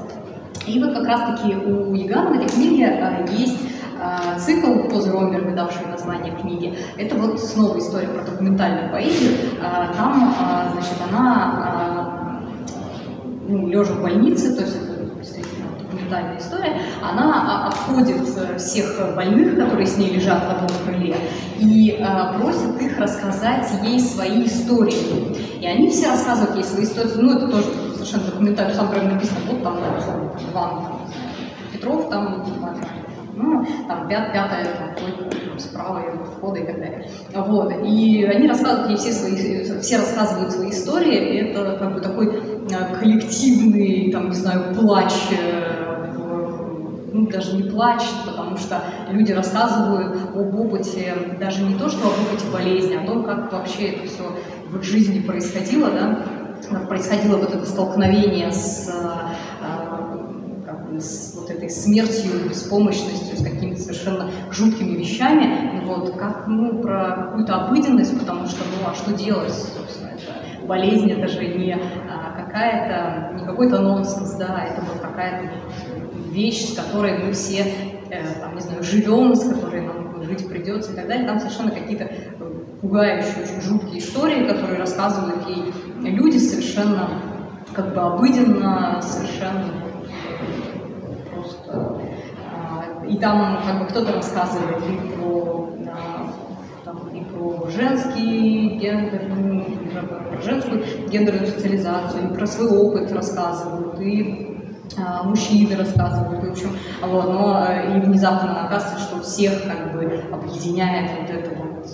[0.66, 3.58] И вот как раз-таки у Ягана в этой книге а, есть
[4.00, 6.78] а, цикл Позы Ромберга, давший название книги.
[6.98, 9.32] Это вот снова история про документальную поэзию.
[9.62, 10.36] А, Там,
[10.74, 12.42] значит, она
[13.48, 14.97] ну, лежа в больнице, то есть
[16.08, 21.16] документальная история, она а, обходит э, всех больных, которые с ней лежат в одном крыле,
[21.60, 25.36] и а, просит их рассказать ей свои истории.
[25.60, 27.12] И они все рассказывают ей свои истории.
[27.16, 30.86] Ну, это тоже совершенно документально, там прям написано, вот там, там, Иван
[31.72, 32.46] Петров, там,
[33.38, 35.36] ну, там, пят, пятая, там, койка,
[35.74, 37.10] там, входа и так далее.
[37.36, 37.72] Вот.
[37.86, 42.28] И они рассказывают ей все свои, все рассказывают свои истории, и это как бы такой
[42.28, 45.77] э, коллективный, там, не знаю, плач, э,
[47.18, 52.14] ну, даже не плачет, потому что люди рассказывают об опыте, даже не то, что об
[52.14, 54.24] опыте болезни, а о том, как вообще это все
[54.70, 59.66] в их жизни происходило, да, происходило вот это столкновение с, э,
[60.66, 66.82] как бы, с вот этой смертью, беспомощностью, с какими-то совершенно жуткими вещами, вот, как, ну,
[66.82, 71.74] про какую-то обыденность, потому что, ну, а что делать, собственно, это болезнь, это же не
[71.74, 75.50] а, какая-то, не какой-то нонсенс, да, это вот какая-то
[76.32, 77.66] вещь, с которой мы все,
[78.10, 81.28] э, там, не знаю, живем, с которой нам жить придется и так далее.
[81.28, 82.28] Там совершенно какие-то э,
[82.82, 85.74] пугающие, очень жуткие истории, которые рассказывают ей
[86.12, 87.22] люди совершенно
[87.74, 89.66] как бы обыденно, совершенно
[91.32, 92.02] просто.
[92.52, 96.34] А, и там как бы кто-то рассказывает и про, а,
[96.84, 104.00] там, и про женский гендер, ну, про, женскую гендерную социализацию, и про свой опыт рассказывают,
[104.02, 104.57] и
[105.24, 106.70] мужчины рассказывают, в общем,
[107.02, 111.86] вот, но э, и внезапно оказывается, что всех как бы объединяет вот эта вот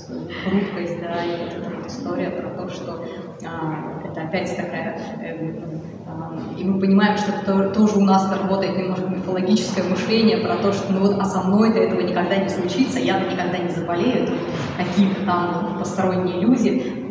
[0.44, 3.04] хрупкость, да, и вот эта вот история про то, что
[3.46, 5.60] а, это опять такая э,
[6.08, 10.72] а, и мы понимаем, что это тоже у нас работает немножко мифологическое мышление про то,
[10.72, 14.30] что ну вот, а со мной-то этого никогда не случится, я никогда не заболею,
[14.78, 17.03] какие-то там посторонние люди,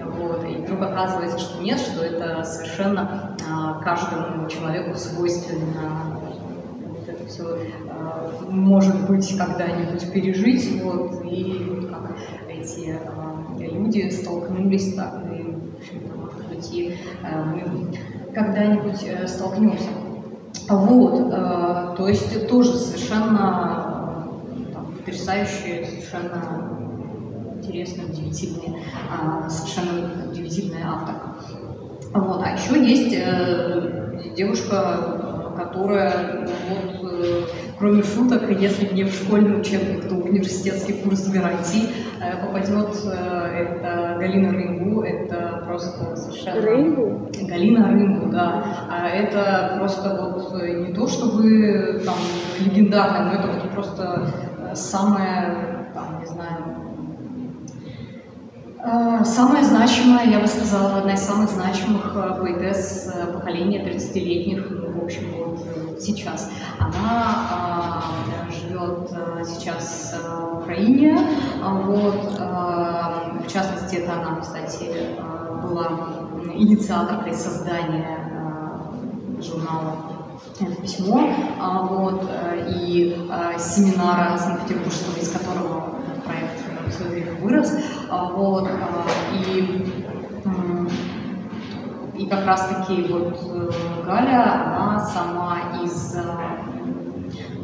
[0.72, 6.18] вдруг оказывается, что нет, что это совершенно а, каждому человеку свойственно
[6.88, 7.58] вот это все
[7.90, 12.16] а, может быть когда-нибудь пережить, вот, и как
[12.48, 17.92] эти а, люди столкнулись так, и, в общем-то, может быть, и мы
[18.32, 19.90] когда-нибудь э, столкнемся.
[20.68, 24.26] Вот, э, то есть тоже совершенно
[24.72, 26.72] там, потрясающие, совершенно
[27.62, 31.34] интересная, удивительная, а, совершенно удивительная авторка.
[32.14, 32.42] Вот.
[32.44, 37.42] А еще есть э, девушка, которая вот, э,
[37.78, 41.88] кроме шуток, если не в школьный учебник, то в университетский курс гарантий
[42.20, 42.90] э, попадет.
[43.06, 46.60] Это Галина Рынгу, это просто совершенно...
[46.60, 47.30] Рынгу?
[47.48, 48.88] Галина Рынгу, да.
[48.90, 52.16] А это просто вот не то, чтобы там
[52.60, 54.26] легендарное, но это вот просто
[54.74, 56.71] самое, там, не знаю, Э,
[58.82, 65.00] самая значимая, я бы сказала, одна из самых значимых э, поэтесс э, поколения 30-летних, ну,
[65.00, 66.50] в общем, вот сейчас.
[66.80, 68.02] Она
[68.48, 69.08] э, живет
[69.46, 71.16] сейчас в Украине,
[71.62, 75.16] вот, э, в частности, это она, кстати,
[75.62, 75.88] была
[76.52, 78.18] инициаторкой создания
[79.38, 79.96] э, журнала
[80.82, 81.30] «Письмо»,
[81.88, 82.28] вот,
[82.68, 83.16] и
[83.58, 86.01] семинара Санкт-Петербургского, из которого
[86.92, 87.72] свое время вырос.
[88.10, 89.84] А, вот, а, и,
[92.18, 93.70] и как раз-таки вот э,
[94.06, 96.22] Галя, она сама из э,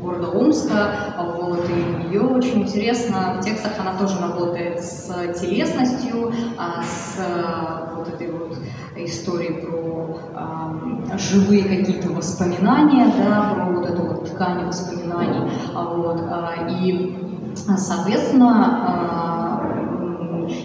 [0.00, 6.32] города Омска, вот, и у нее очень интересно, в текстах она тоже работает с телесностью,
[6.56, 8.56] а, с э, вот этой вот
[8.96, 16.68] историей про а, живые какие-то воспоминания, да, про вот эту вот ткань воспоминаний, вот, а,
[16.68, 17.27] и,
[17.76, 18.98] соответственно,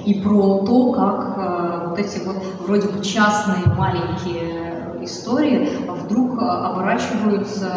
[0.05, 6.45] и про то, как э, вот эти вот вроде бы частные маленькие истории вдруг э,
[6.45, 7.67] оборачиваются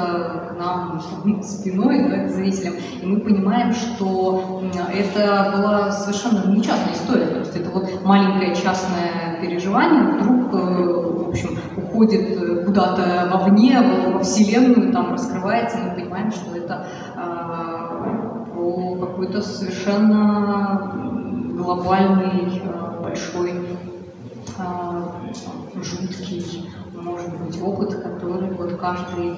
[0.51, 1.03] к нам
[1.43, 4.63] спиной, да, к зрителям, и мы понимаем, что
[4.93, 10.57] это была совершенно не частная история, то есть это вот маленькое частное переживание вдруг, э,
[10.57, 13.81] в общем, уходит куда-то вовне,
[14.15, 16.87] во Вселенную, там раскрывается, и мы понимаем, что это
[18.57, 20.93] про какой-то совершенно
[21.55, 23.53] глобальный, э, большой,
[24.59, 25.03] э,
[25.83, 29.31] жуткий, может быть, опыт, который вот каждый,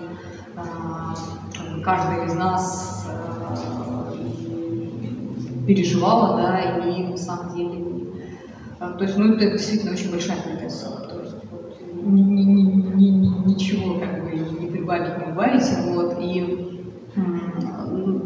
[0.56, 3.08] э, каждый из нас
[5.64, 7.84] переживала, да, и на самом деле,
[8.80, 12.42] то есть, ну, это действительно очень большая поэтесса, то есть, вот, ни, ни,
[12.96, 16.77] ни, ничего как бы не прибавить, не убавить, вот, и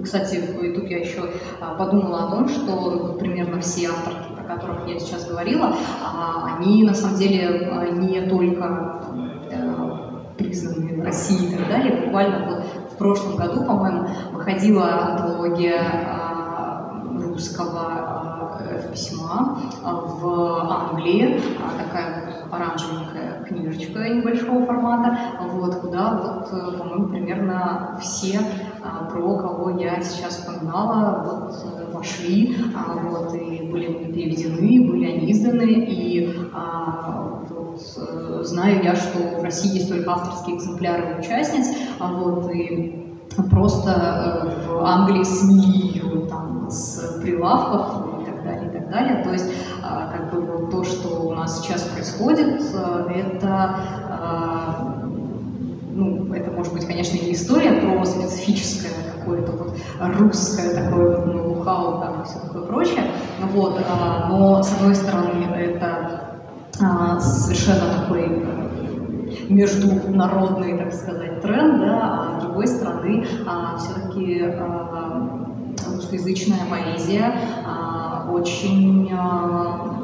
[0.03, 0.43] кстати,
[0.75, 1.23] тут я еще
[1.61, 6.83] а, подумала о том, что примерно все авторки, о которых я сейчас говорила, а, они
[6.85, 9.05] на самом деле а, не только
[10.37, 12.05] признаны в России и так далее.
[12.07, 15.83] Буквально вот в прошлом году, по-моему, выходила антология
[17.21, 18.12] русского
[18.93, 20.27] письма в
[20.71, 21.41] Англии,
[21.79, 25.19] такая вот оранжевенькая книжечка небольшого формата,
[25.53, 28.41] вот, куда вот, э, по-моему, примерно все
[28.83, 35.07] а, про кого я сейчас вспоминала, вот э, вошли, а, вот, и были переведены, были
[35.07, 41.19] они изданы, и а, вот, э, знаю я, что в России есть только авторские экземпляры
[41.19, 41.69] участниц,
[41.99, 42.99] вот, и
[43.51, 45.25] просто в Англии
[45.55, 48.12] ее там с прилавков
[48.93, 49.25] далее.
[49.25, 49.47] То есть
[49.83, 52.63] как бы вот то, что у нас сейчас происходит,
[53.09, 53.81] это
[55.95, 59.77] ну, это может быть, конечно, не история про специфическое какое-то вот
[60.19, 63.05] русское такое вот ноу-хау там и все такое прочее,
[63.53, 66.41] вот, а, но с одной стороны это
[66.81, 74.43] а, совершенно такой э, международный, так сказать, тренд, да, а с другой стороны а, все-таки
[74.43, 75.47] а,
[75.95, 77.35] русскоязычная поэзия
[77.65, 78.02] а,
[78.33, 80.03] очень а,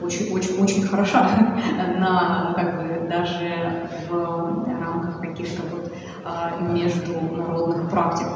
[0.00, 1.28] очень, очень, очень хороша
[1.98, 5.92] на, как бы, даже в рамках каких-то вот
[6.24, 8.26] а, международных практик.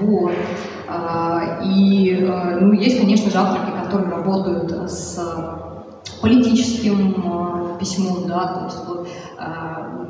[0.00, 0.32] Вот.
[0.88, 2.26] А, и,
[2.60, 5.18] ну, есть, конечно же, авторки, которые работают с
[6.20, 9.08] политическим письмом, да, то есть вот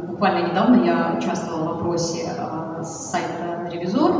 [0.08, 2.32] буквально недавно я участвовала в вопросе
[2.82, 4.12] сайта «Ревизор»,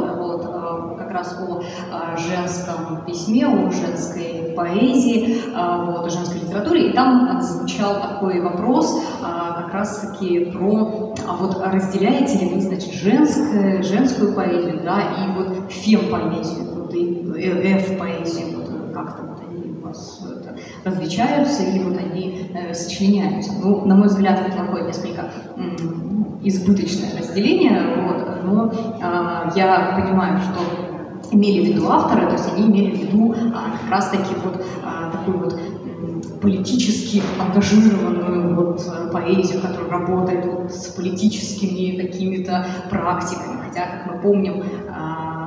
[0.98, 8.00] как раз о женском письме, о женской поэзии, вот, о женской литературе, и там звучал
[8.00, 15.00] такой вопрос как раз-таки про, а вот разделяете ли вы, значит, женское, женскую поэзию, да,
[15.00, 21.82] и вот фем-поэзию, вот, и F-поэзию, вот, как-то вот они у вас это, различаются, или
[21.82, 23.52] вот они э, сочленяются.
[23.62, 25.30] Ну, на мой взгляд, это такое несколько
[26.42, 30.86] избыточное разделение, вот, но э, я понимаю, что
[31.32, 35.10] имели в виду авторы, то есть они имели в виду а, как раз-таки вот а,
[35.10, 35.60] такую вот
[36.40, 43.58] политически ангажированную вот э, поэзию, которая работает вот с политическими какими-то практиками.
[43.66, 45.45] Хотя, как мы помним, а,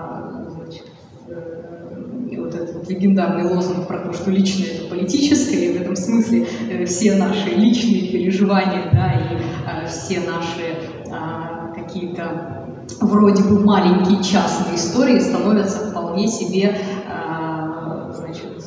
[2.89, 7.49] легендарный лозунг про то, что личное– это политическое, и в этом смысле э, все наши
[7.49, 10.77] личные переживания, да, и все наши
[11.11, 12.67] а, какие-то
[13.01, 16.77] вроде бы маленькие частные истории становятся вполне себе
[17.07, 18.63] а, значит,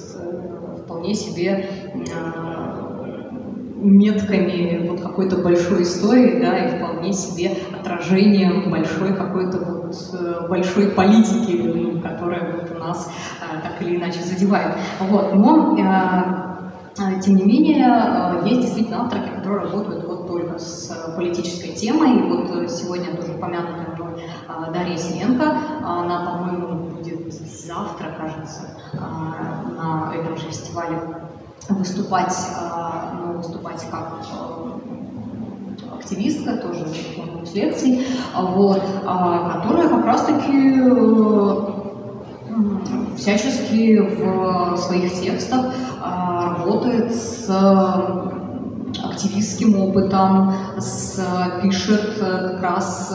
[0.84, 1.68] вполне себе
[3.82, 10.88] метками вот какой-то большой истории, да, и вполне себе отражением большой какой-то вот э, большой
[10.88, 13.10] политики, ну, которая вот у нас
[13.40, 14.74] а, так или иначе задевает.
[15.00, 17.88] Вот, но а, тем не менее,
[18.44, 22.18] есть действительно авторки, которые работают вот только с политической темой.
[22.18, 24.22] И вот сегодня тоже упомянутая мной
[24.74, 30.98] Дарья Синенко, она, по-моему, будет завтра, кажется, на этом же фестивале
[31.68, 34.78] выступать, а, ну, выступать как а,
[35.98, 36.86] активистка, тоже
[37.44, 40.82] с лекций, вот, а, которая как раз-таки
[43.16, 47.48] всячески в своих текстах работает с
[49.02, 51.18] активистским опытом, с,
[51.62, 53.14] пишет как раз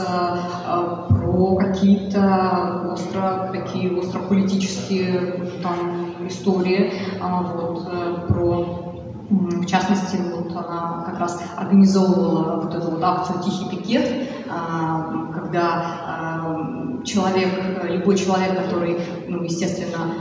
[1.09, 8.87] про какие-то остро, такие острополитические там, истории, вот, э, про
[9.29, 14.29] в частности, вот она как раз организовывала вот эту вот акцию «Тихий пикет»,
[15.33, 17.49] когда человек,
[17.83, 20.13] любой человек, который, ну, естественно,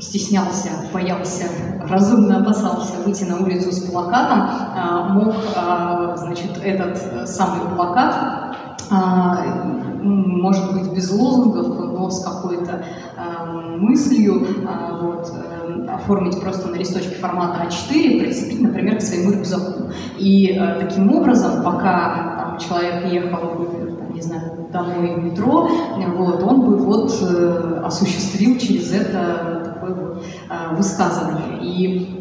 [0.00, 1.46] стеснялся, боялся,
[1.88, 5.34] разумно опасался выйти на улицу с плакатом, мог,
[6.16, 8.54] значит, этот самый плакат
[10.04, 13.13] может быть, без лозунгов, но с какой-то э,
[13.78, 19.90] мыслью, э, вот, э, оформить просто на листочке формата А4, прицепить, например, к своему рюкзаку.
[20.18, 23.66] И э, таким образом, пока там, человек ехал
[24.14, 25.68] не знаю, домой в метро,
[26.16, 31.58] вот, он бы вот э, осуществил через это такое вот, э, высказывание.
[31.62, 32.20] И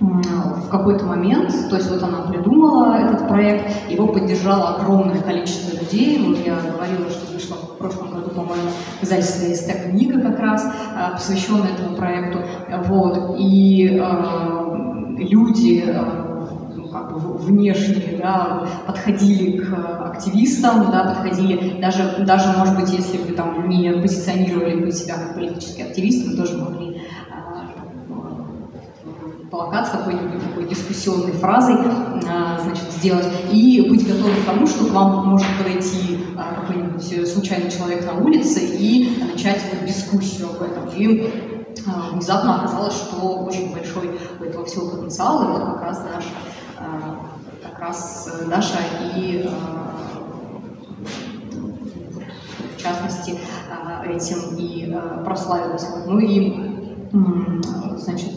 [0.00, 6.26] в какой-то момент, то есть вот она придумала этот проект, его поддержало огромное количество людей.
[6.26, 8.70] Вот я говорила, что вышла в прошлом году, по-моему,
[9.02, 12.40] издательство «Эстек» книга как раз, э, посвященная этому проекту.
[12.86, 13.36] Вот.
[13.38, 16.02] И э, люди э,
[16.74, 19.72] ну, как бы внешние, да, подходили к
[20.06, 25.34] активистам, да, подходили, даже, даже, может быть, если вы там не позиционировали бы себя как
[25.34, 26.93] политический активист, вы тоже могли
[29.54, 31.76] плакат какой-нибудь такой дискуссионной фразой,
[32.28, 37.28] а, значит, сделать, и быть готовым к тому, что к вам может подойти а, какой-нибудь
[37.32, 40.88] случайный человек на улице и начать вот дискуссию об этом.
[40.96, 41.32] И
[41.86, 46.28] а, внезапно оказалось, что очень большой у этого всего потенциал, и вот как раз Даша,
[47.62, 48.78] как раз Даша
[49.16, 49.48] и
[52.76, 53.38] в частности
[54.06, 54.94] этим и
[55.24, 55.86] прославилась.
[56.06, 56.73] Ну и
[57.96, 58.30] значит,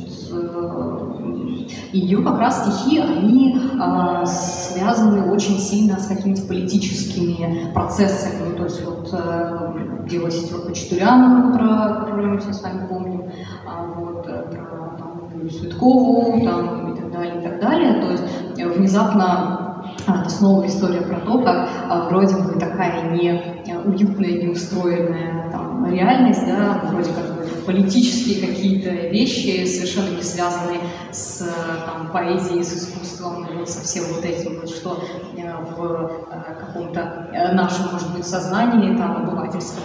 [1.91, 8.55] ее как раз стихи, они а, связаны очень сильно с какими-то политическими процессами.
[8.55, 13.31] То есть вот э, дело сестер Почтуряна, про которую мы все с вами помним,
[13.65, 18.01] а, вот, э, про там, Светкову там, и так далее, и так далее.
[18.01, 18.23] То есть
[18.57, 21.69] э, внезапно а, это снова история про то, как
[22.09, 23.41] вроде бы такая не
[23.85, 27.36] уютная, неустроенная там, реальность, да, вроде как
[27.67, 30.79] политические какие-то вещи, совершенно не связанные
[31.11, 31.45] с
[31.85, 35.03] там, поэзией, с искусством, вот, со всем вот этим, вот, что
[35.35, 35.41] э,
[35.75, 39.83] в э, каком-то э, нашем, может быть, сознании, там, обывательском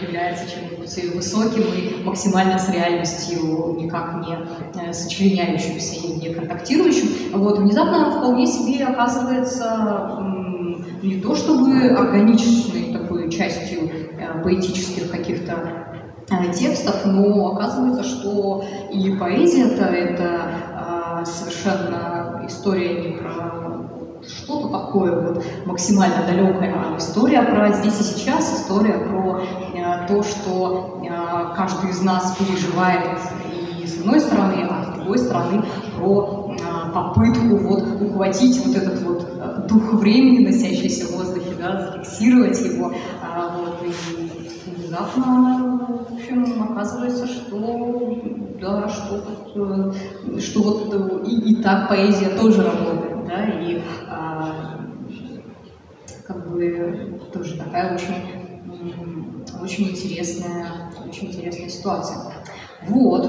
[0.00, 7.40] является чем-нибудь высоким и максимально с реальностью никак не сочленяющимся и не контактирующим.
[7.40, 10.22] Вот, внезапно вполне себе оказывается
[11.02, 13.90] не то чтобы органичной такой частью
[14.44, 15.95] поэтических каких-то
[16.54, 23.66] текстов, но оказывается, что и поэзия-то это а, совершенно история не про
[24.26, 29.40] что-то такое вот максимально далекое, а история про здесь и сейчас, история про
[29.76, 33.20] а, то, что а, каждый из нас переживает
[33.52, 35.62] и с одной стороны, а с другой стороны
[35.96, 36.56] про
[36.92, 43.56] попытку вот ухватить вот этот вот дух времени, носящийся в воздухе, да, зафиксировать его, а,
[43.58, 44.35] вот, и
[44.86, 48.22] внезапно общем, оказывается, что
[48.60, 49.92] да, что,
[50.34, 54.80] э, что вот и, и так поэзия тоже работает, да, и а,
[56.26, 62.18] как бы тоже такая очень, очень интересная, очень интересная ситуация.
[62.86, 63.26] Вот,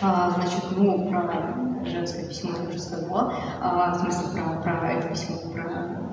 [0.00, 1.54] а, значит, ну, про
[1.84, 6.03] женское письмо я уже сказала, а, в смысле про, про это письмо, про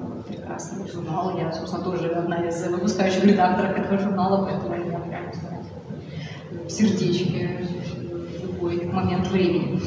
[0.52, 1.38] прекрасный журнал.
[1.38, 5.32] Я, собственно, тоже одна из выпускающих редакторов этого журнала, поэтому я прям
[6.66, 7.68] в сердечке
[8.40, 9.82] в любой момент времени.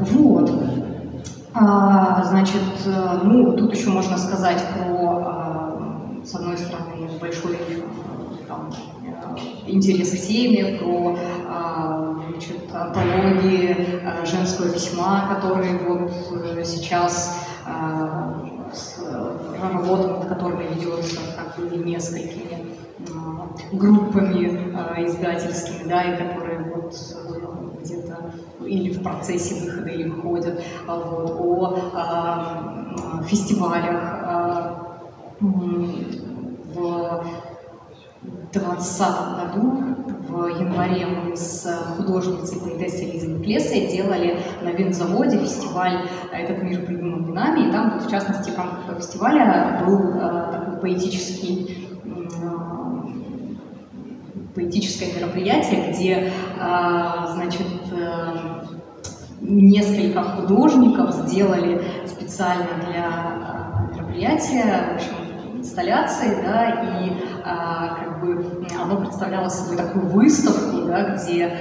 [0.00, 0.50] Вот.
[1.54, 2.62] А, значит,
[3.22, 5.80] ну, тут еще можно сказать про, а,
[6.24, 7.58] с одной стороны, большой
[8.48, 8.70] там,
[9.66, 11.16] интерес к теме, про
[11.48, 16.10] а, значит, антологии а, женского письма, которые вот
[16.56, 17.46] э, сейчас
[18.74, 18.98] а, с,
[19.60, 22.74] работа над которыми ведется как бы несколькими
[23.72, 28.30] группами э, издательскими, да, и которые вот э, где-то
[28.66, 34.84] или в процессе выхода, или выходят, а вот, о фестивалях
[35.40, 37.26] в
[38.52, 39.00] 2020
[39.36, 40.03] году
[40.48, 41.66] январе мы с
[41.96, 48.06] художницей поэтессой Лизой Клесой делали на винзаводе фестиваль «Этот мир придуман нами», и там, вот,
[48.06, 51.88] в частности, в рамках фестиваля был э, такой поэтический
[54.54, 58.64] поэтическое мероприятие, где, значит, э,
[59.40, 67.12] несколько художников сделали специально для мероприятия, в общем, инсталляции, да, и
[68.24, 71.56] бы оно представляло собой такую выставку, да, где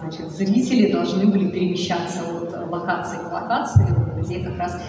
[0.00, 3.86] значит, зрители должны были перемещаться от локации к локации,
[4.18, 4.80] где как раз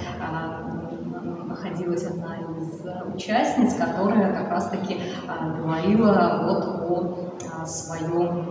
[1.47, 4.97] находилась одна из участниц, которая как раз-таки
[5.57, 8.47] говорила вот о своем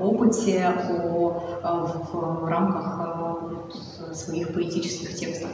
[0.00, 3.72] опыте о, в рамках
[4.12, 5.50] своих поэтических текстов.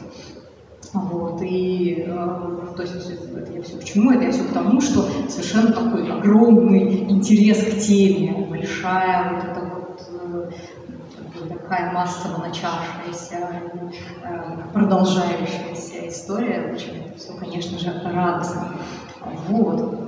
[0.93, 2.03] Вот, и
[2.75, 4.11] то есть это я все почему?
[4.11, 10.53] Это я все потому, что совершенно такой огромный интерес к теме, большая вот эта вот
[11.69, 13.61] такая массово начавшаяся,
[14.23, 16.61] э, продолжающаяся история.
[16.61, 18.73] В это все, конечно же, радостно.
[19.47, 19.99] Вот.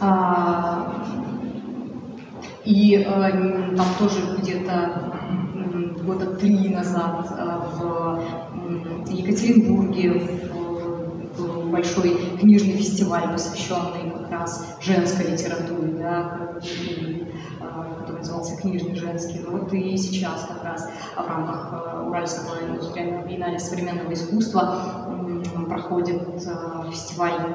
[0.00, 0.94] А,
[2.64, 5.12] и там тоже где-то
[6.04, 8.20] года три назад а,
[9.16, 10.22] в Екатеринбурге
[11.70, 19.40] большой книжный фестиваль, посвященный как раз женской литературе, да, который назывался «Книжный женский».
[19.44, 25.08] Ну вот и сейчас как раз в рамках э, Уральского индустриального биеннале современного искусства
[25.68, 27.54] проходит э, фестиваль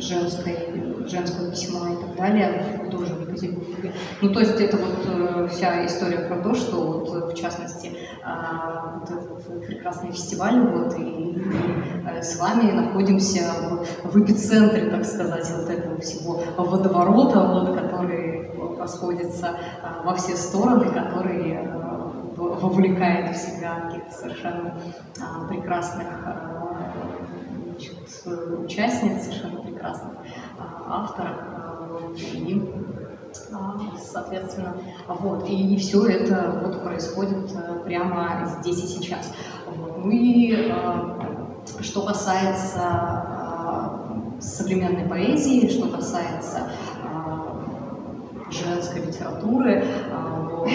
[0.00, 3.92] женской, женского письма и так далее, тоже в Екатеринбурге.
[4.20, 7.92] Ну, то есть это вот э, вся история про то, что вот, в частности,
[8.24, 13.42] вот этот прекрасный фестиваль, вот, и, и с вами находимся
[14.04, 20.86] в, эпицентре, так сказать, вот этого всего водоворота, вот, который расходится а, во все стороны,
[20.86, 24.78] которые а, вовлекает в себя каких-то совершенно
[25.20, 26.06] а, прекрасных
[27.64, 27.94] значит,
[28.64, 30.12] участниц, совершенно прекрасных
[30.88, 31.36] авторов.
[32.34, 32.72] И
[34.00, 34.76] соответственно,
[35.08, 37.52] вот, и, все это вот происходит
[37.84, 39.32] прямо здесь и сейчас.
[39.76, 40.72] Ну и
[41.80, 42.80] что касается
[44.40, 46.70] современной поэзии, что касается
[48.50, 49.84] женской литературы,
[50.50, 50.68] вот,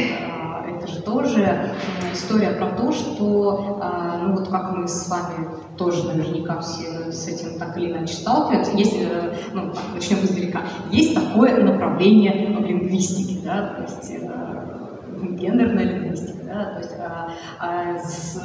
[0.82, 1.72] это же тоже
[2.14, 7.28] история про то, что, а, ну вот как мы с вами тоже наверняка все с
[7.28, 9.08] этим так или иначе сталкиваются, если,
[9.54, 10.62] ну, так, начнем издалека,
[10.92, 17.30] есть такое направление в лингвистике, да, то есть э, гендерная лингвистика, да, то есть, а,
[17.60, 18.42] а, с,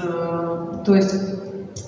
[0.85, 1.15] то есть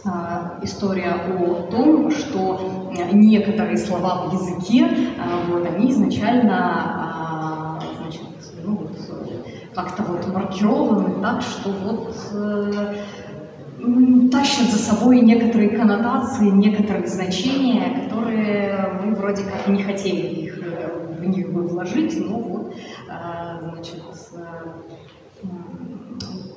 [0.05, 4.89] а, история о том, что некоторые слова в языке,
[5.19, 7.18] а, вот, они изначально
[9.79, 12.97] как-то вот маркированы так, что вот э,
[14.33, 21.17] тащат за собой некоторые коннотации, некоторые значения, которые мы вроде как не хотели их, э,
[21.21, 22.75] в них бы вложить, но вот,
[23.09, 24.03] э, значит,
[24.33, 25.47] э,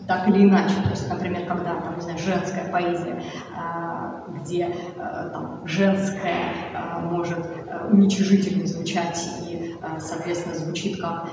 [0.07, 0.75] так или иначе.
[0.83, 3.21] То есть, например, когда, там, не знаю, женская поэзия,
[3.55, 6.55] э, где э, там, женская
[7.03, 7.45] может
[7.91, 9.50] уничижительно звучать и,
[9.99, 11.27] соответственно, звучит как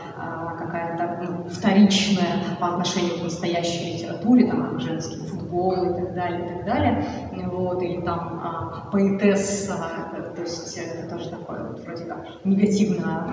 [0.59, 6.49] какая-то ну, вторичная по отношению к настоящей литературе, там, женский футбол и так далее, и
[6.49, 7.05] так далее,
[7.47, 9.77] вот, или там а, поэтесса,
[10.35, 13.27] то есть это тоже такое вот, вроде как негативно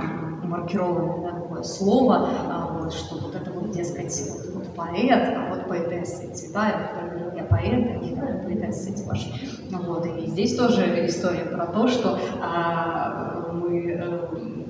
[0.43, 5.49] маркированное да, такое слово, а, вот, что вот это вот, дескать, вот, вот поэт, а
[5.49, 6.89] вот поэтесса и цвета,
[7.36, 9.32] я поэт, и поэтесса эти ваши.
[9.70, 14.64] Вот, и здесь тоже история про то, что а, мы э, а,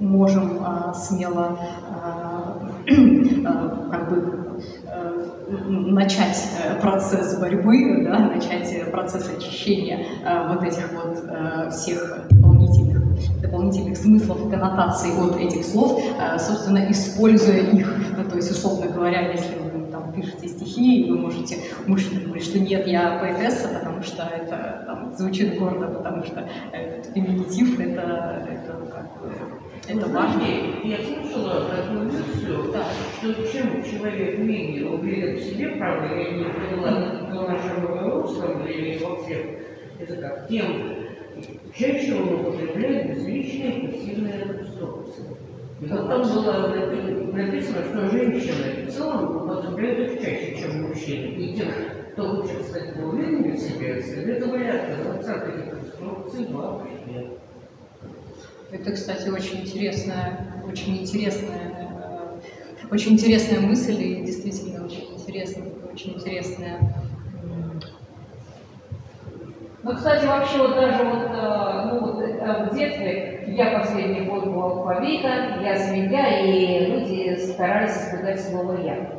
[0.00, 1.58] можем а, смело
[1.90, 2.70] а,
[3.46, 4.40] а, как бы
[5.68, 10.06] начать э, процесс борьбы, да, начать процесс очищения
[10.48, 16.02] вот этих вот всех дополнительных, дополнительных смыслов и коннотаций от этих слов,
[16.38, 17.94] собственно, используя их.
[18.16, 19.73] Ну, то есть, условно говоря, если там,
[20.14, 25.58] пишете стихи, вы можете умышленно говорить, что нет, я поэтесса, потому что это там, звучит
[25.58, 29.32] гордо, потому что этот феминитив, это, это как бы
[29.86, 30.42] это важно.
[30.82, 32.86] Я слушала такую версию, да.
[33.18, 36.90] что чем человек менее уверен в себе, правда, я не поняла
[37.28, 39.40] на нашем русском или во всех
[40.00, 40.64] языках, тем
[41.76, 45.03] чаще он употребляет безличные пассивные конструкции.
[45.90, 46.68] Вот там было
[47.32, 51.26] написано, что женщины в целом употребляют их чаще, чем мужчины.
[51.26, 51.68] И тем,
[52.12, 57.30] кто хочет стать уверенными в себе, советовали отказаться от этих конструкций вообще.
[58.70, 62.40] Это, кстати, очень интересная, очень интересная,
[62.82, 66.80] э, очень интересная мысль и действительно очень интересная, очень интересная.
[69.84, 74.46] Ну, кстати, вообще вот даже вот, э, ну, вот э, в детстве я последний год
[74.46, 79.10] был алфавита, я змея, и люди старались избегать слова «я».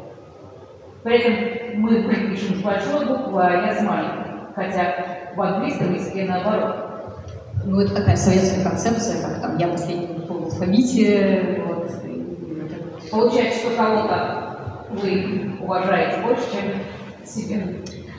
[1.03, 2.01] При этом мы
[2.32, 4.26] пишем с большой буквы, а я с маленькой.
[4.55, 4.95] Хотя
[5.36, 6.78] в английском языке наоборот.
[7.63, 11.63] Ну, это такая советская концепция, как там «я последний по алфавите».
[11.68, 11.91] Вот.
[13.11, 17.61] Получается, что кого-то вы уважаете больше, чем себя.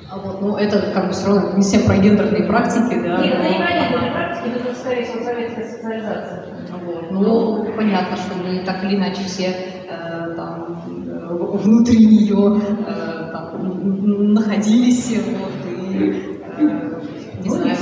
[0.08, 3.18] А вот, ну, это как бы все равно не всем про гендерные практики, да?
[3.22, 6.46] Нет, это не про гендерные практики, это, скорее всего, советская социализация.
[6.84, 7.10] Вот.
[7.10, 9.46] Ну, понятно, что мы так или иначе все
[9.88, 17.00] э, там, э, внутри нее э, там, находились, вот, и, э,
[17.42, 17.76] не знаю,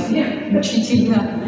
[0.51, 1.45] мучительно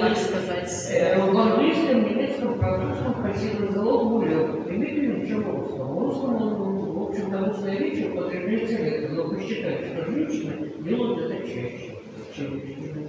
[0.00, 0.44] так сказать.
[0.90, 5.88] Э, в английском, немецком, французском пассивный залог более употребительным, чем в русском.
[5.88, 6.83] В русском, он, в
[7.14, 11.94] общем-то, русская речь употребляется редко, но посчитать, что женщины делают это чаще,
[12.36, 13.08] чем мужчины.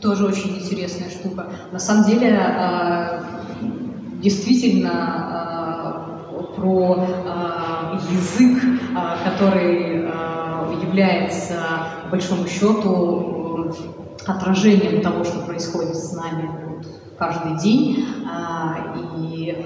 [0.00, 1.50] Тоже очень интересная штука.
[1.72, 3.24] На самом деле, а,
[4.22, 8.62] действительно, а, про а, язык,
[9.24, 10.08] который
[10.82, 11.54] является,
[12.04, 13.72] по большому счету,
[14.26, 16.50] отражением того, что происходит с нами
[17.18, 18.04] каждый день.
[19.18, 19.56] И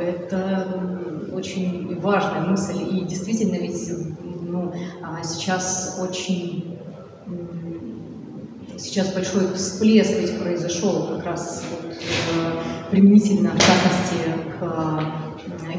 [0.00, 0.99] это
[1.32, 2.82] очень важная мысль.
[2.82, 3.90] И действительно, ведь
[4.42, 4.72] ну,
[5.02, 6.78] а, сейчас очень
[8.76, 11.94] сейчас большой всплеск ведь произошел как раз вот,
[12.90, 14.16] применительно, в частности,
[14.58, 14.62] к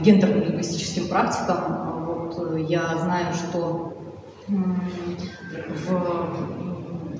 [0.03, 2.05] гендерным лингвистическим практикам.
[2.05, 3.97] Вот, я знаю, что
[4.47, 6.70] в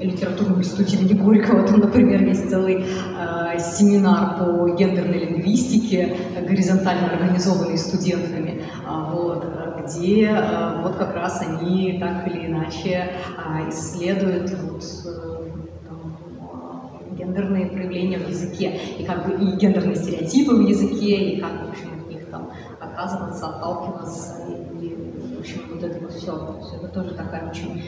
[0.02, 6.16] литературном институте имени Горького, там, например, есть целый э, семинар по гендерной лингвистике,
[6.48, 9.46] горизонтально организованный студентами, э, вот,
[9.84, 15.50] где э, вот как раз они так или иначе э, исследуют вот, э,
[15.88, 21.52] там, гендерные проявления в языке, и как бы и гендерные стереотипы в языке, и как,
[21.66, 26.56] в общем, от них там отказываться, отталкиваться, и, и, в общем, вот это вот все.
[26.78, 27.82] Это тоже такая очень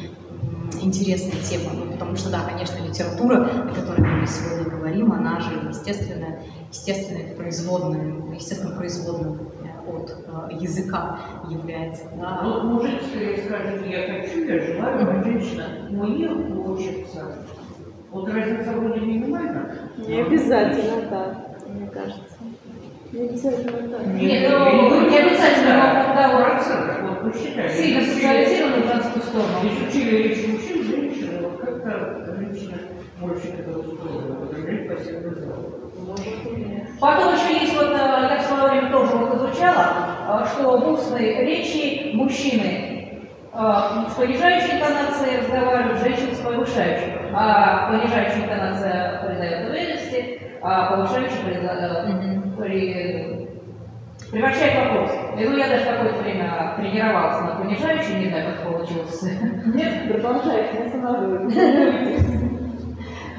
[0.81, 5.53] интересная тема, ну, потому что, да, конечно, литература, о которой мы сегодня говорим, она же
[5.69, 6.39] естественная,
[6.69, 9.39] естественная производная, естественно, производная
[9.87, 11.19] от э, языка
[11.49, 12.03] является.
[12.15, 12.41] Да.
[12.43, 13.01] Ну, мужик
[13.45, 16.29] скажет, я хочу, я желаю, а женщина, мне
[16.63, 17.35] хочется.
[18.11, 19.89] Вот разница вроде минимальна.
[19.97, 22.21] Не обязательно, да, мне кажется.
[23.11, 24.03] Не обязательно, да.
[24.05, 27.69] Нет, ну, не обязательно, но когда вот процентов, вот посчитай.
[27.69, 29.53] сильно социализированы в женскую сторону.
[29.63, 32.77] Изучили речь мужчин, женщин, вот как-то женщина
[33.19, 35.31] больше к этому склонна, употреблять пассивный.
[36.99, 40.87] Потом еще есть, вот э, я в свое время тоже вот изучала, э, что в
[40.93, 43.19] устной речи мужчины
[43.53, 43.57] э,
[44.09, 47.13] с понижающей интонацией разговаривают, женщины с повышающей.
[47.33, 53.42] А понижающая интонация придает уверенности, а повышающая придает- при-
[54.33, 55.11] превращает вопрос.
[55.39, 59.21] И ну я даже какое-то время тренировалась на понижающей, не знаю, как получилось.
[59.65, 62.25] Нет, продолжайте, не останавливайтесь.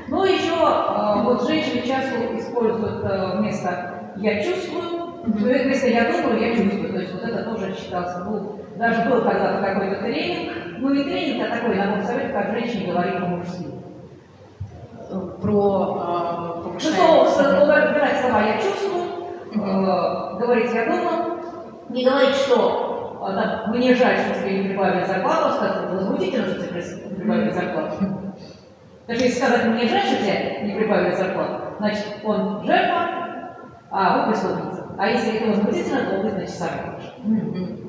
[0.06, 6.38] Ну, еще э, вот женщины часто используют э, вместо «я чувствую», э, вместо «я думаю»,
[6.40, 6.92] «я чувствую».
[6.92, 11.48] То есть вот это тоже считался, ну, даже был когда-то какой-то тренинг, ну не тренинг,
[11.50, 13.64] а такой набор советов, как женщине говорить по-мужски.
[15.40, 19.03] Про э, Ну, повышение- слово, выбирать слова «я чувствую»,
[19.54, 21.40] э, говорить «я думаю»,
[21.88, 26.66] не говорить, что э, там, «мне жаль, что тебе не прибавили зарплату», сказать, возмутительно, что
[26.66, 26.82] тебе
[27.16, 27.96] прибавили зарплату.
[29.06, 33.08] Даже если сказать, мне жаль, что тебе не прибавили зарплату, значит, он жертва,
[33.90, 34.86] а вы преступница.
[34.98, 36.96] А если это возмутительно, то вы, значит, сами.
[37.22, 37.83] Мгм.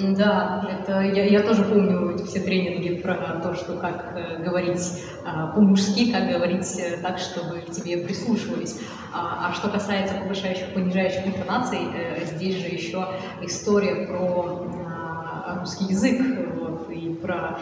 [0.00, 5.04] Да, это я, я тоже помню эти все тренинги про то, что как э, говорить
[5.24, 8.80] а, по-мужски, как говорить э, так, чтобы к тебе прислушивались.
[9.12, 13.06] А, а что касается повышающих, понижающих интонаций, э, здесь же еще
[13.42, 16.20] история про а, русский язык
[16.56, 17.58] вот, и про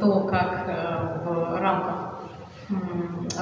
[0.00, 0.66] то, как
[1.24, 2.20] в рамках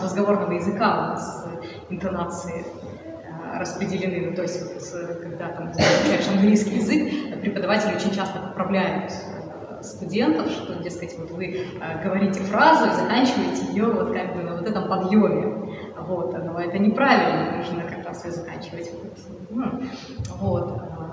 [0.02, 1.48] разговорного языка у нас
[1.90, 2.64] интонации
[3.58, 4.30] распределены.
[4.30, 9.82] Ну, то есть, вот, э, когда там изучаешь английский язык, преподаватели очень часто поправляют э,
[9.82, 14.56] студентов, что, дескать, вот вы э, говорите фразу и заканчиваете ее вот как бы на
[14.56, 15.74] вот этом подъеме.
[16.06, 18.90] Вот, но это неправильно, нужно как раз ее заканчивать.
[18.92, 19.18] Вот,
[19.50, 19.82] ну,
[20.40, 20.80] вот.
[20.80, 21.12] а,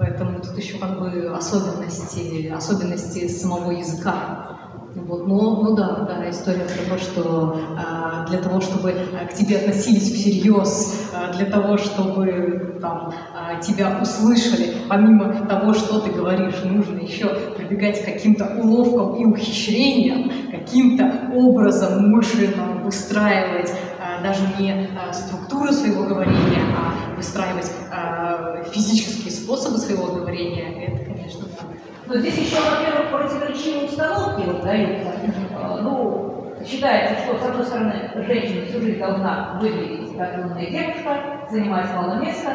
[0.00, 4.56] Поэтому тут еще как бы особенности, особенности самого языка.
[4.94, 9.34] Вот, но, ну да, да, история про то, что а, для того, чтобы а, к
[9.34, 16.10] тебе относились всерьез, а, для того, чтобы там, а, тебя услышали, помимо того, что ты
[16.10, 24.42] говоришь, нужно еще прибегать к каким-то уловкам и ухищрениям, каким-то образом умышленно выстраивать а, даже
[24.58, 31.69] не а, структуру своего говорения, а выстраивать а, физические способы своего говорения, это, конечно, да.
[32.10, 35.12] Но здесь еще, во-первых, противоречивые установки вот даются.
[35.12, 41.46] Э, Ну, считается, что, с одной стороны, женщина всю жизнь должна выглядеть как умная девушка,
[41.48, 42.50] занимать мало места,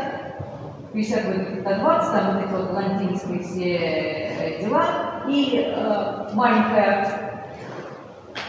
[0.92, 4.84] 50 выглядит до 20, там вот эти вот блондинские все э, дела,
[5.26, 7.46] и э, маленькая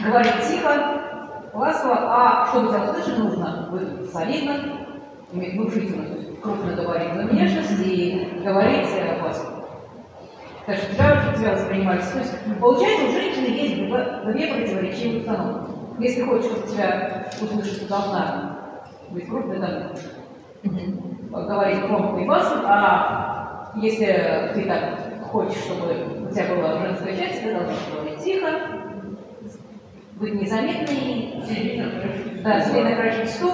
[0.05, 1.01] говорит тихо,
[1.55, 4.55] ласково, а чтобы тебя услышать, нужно выглядеть солидно,
[5.33, 8.89] иметь внушительную, то есть крупногабаритную внешность и говорить
[9.23, 9.56] ласково.
[10.67, 12.13] Так что очень тебя воспринимается.
[12.13, 15.73] То есть получается, у женщины есть две противоречивые установки.
[16.01, 18.59] Если хочешь, чтобы тебя услышать, ты должна
[19.11, 19.93] быть крупной, там,
[21.31, 27.43] говорить громко и басом, а если ты так хочешь, чтобы у тебя была женская часть,
[27.43, 28.49] ты должна говорить тихо,
[30.15, 31.45] быть незаметной,
[32.43, 33.53] да, себе накрашивать стул.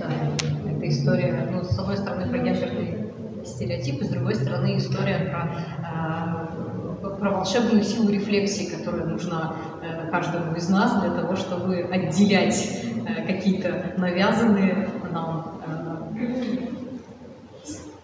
[0.00, 0.55] да,
[0.86, 3.12] это история, ну, с одной стороны, про гендерные
[3.44, 5.50] стереотипы, с другой стороны, история про,
[5.84, 12.82] а, про волшебную силу рефлексии, которая нужна э, каждому из нас для того, чтобы отделять
[13.06, 16.26] э, какие-то навязанные нам э,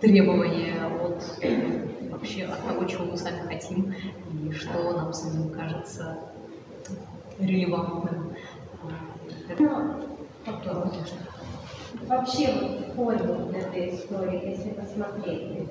[0.00, 3.94] требования от э, вообще от того, чего мы сами хотим
[4.32, 6.18] и что нам самим кажется
[7.38, 8.34] релевантным.
[9.48, 10.00] Это
[10.44, 11.31] фактор, конечно.
[12.06, 15.68] Вообще вот в корне этой истории, если посмотреть,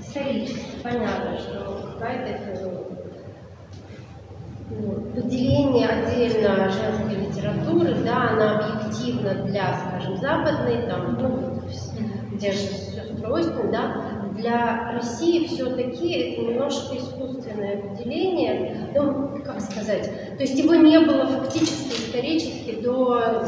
[0.00, 2.90] исторически понятно, что какая-то
[4.70, 11.60] ну, выделение отдельно женской литературы, да, она объективна для, скажем, западной, там, ну,
[12.32, 20.36] где же все стройственно, да, для России все-таки это немножко искусственное определение, ну, как сказать,
[20.36, 23.44] то есть его не было фактически исторически до,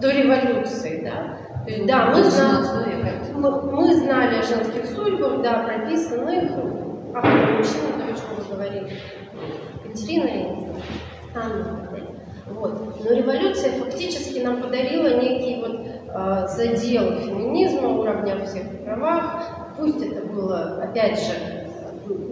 [0.00, 1.38] до революции, да.
[1.64, 6.52] То есть, да, мы, знали, мы, мы знали о женских судьбах, да, прописанных,
[7.14, 8.92] автор мужчина, то, о чем мы говорили,
[9.84, 10.46] Екатерина и
[11.34, 11.88] Анна.
[12.46, 13.02] Вот.
[13.02, 19.72] Но революция фактически нам подарила некий вот э, задел феминизма, уровня всех правах.
[19.78, 21.32] Пусть это было, опять же,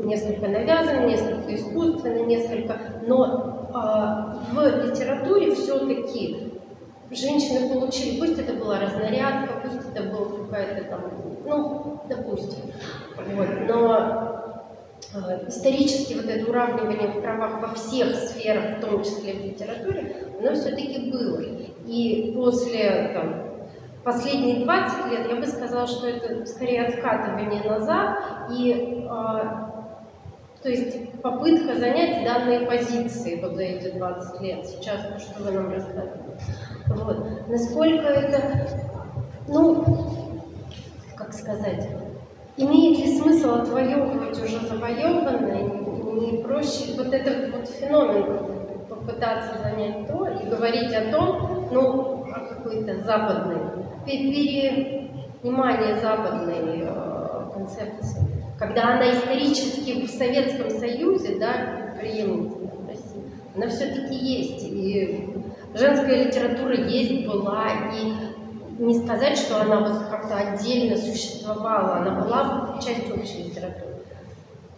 [0.05, 2.77] несколько навязано, несколько искусственно, несколько,
[3.07, 6.52] но э, в литературе все-таки
[7.15, 11.01] женщины получили, пусть это была разнарядка, пусть это была какая-то там,
[11.45, 12.73] ну, допустим,
[13.17, 14.43] вот, но
[15.15, 20.17] Э, исторически вот это уравнивание в правах во всех сферах, в том числе в литературе,
[20.39, 21.43] оно все-таки было.
[21.87, 23.45] И после там,
[24.05, 28.19] последних 20 лет я бы сказала, что это скорее откатывание назад
[28.51, 29.73] и э,
[30.63, 34.67] то есть попытка занять данные позиции вот за эти 20 лет.
[34.67, 36.39] Сейчас, то, что вы нам рассказывали.
[36.97, 37.49] Вот.
[37.49, 38.69] Насколько это,
[39.49, 39.85] ну,
[41.17, 41.89] как сказать,
[42.57, 45.63] Имеет ли смысл отвоевывать уже завоеванное?
[46.13, 53.03] Не проще вот этот вот феномен попытаться занять то и говорить о том, ну, какой-то
[53.05, 53.57] западной,
[54.05, 58.21] перенимание западной э, концепции.
[58.59, 63.23] Когда она исторически в Советском Союзе, да, приемлется в России,
[63.57, 64.63] она все-таки есть.
[64.65, 65.32] И
[65.75, 68.13] женская литература есть, была, и
[68.83, 73.93] не сказать, что она вот как-то отдельно существовала, она была частью общей литературы.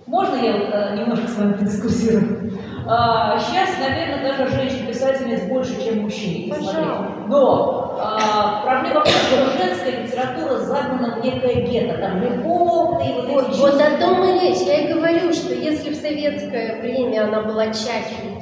[0.07, 2.53] Можно я э, немножко с вами подискуссирую?
[2.87, 6.51] А, сейчас, наверное, даже женщин-писательниц больше, чем мужчин.
[6.51, 7.15] Пожалуйста.
[7.29, 13.29] Но а, проблема в том, что женская литература загнана в некое гетто, там любовные вот
[13.29, 13.87] вот, эти вот чувства.
[13.87, 14.59] о том и речь.
[14.59, 18.34] Я и говорю, что если в советское время она была частью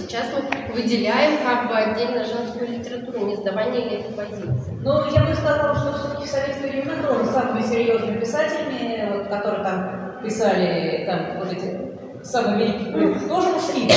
[0.00, 4.78] сейчас мы выделяем как бы отдельно женскую литературу, не сдавание ли этой позиции.
[4.82, 9.62] Ну, я бы сказала, что все-таки в советское время тоже самыми серьезными писателями, вот, которые
[9.64, 13.90] там писали там вот эти самые великие, тоже мужские.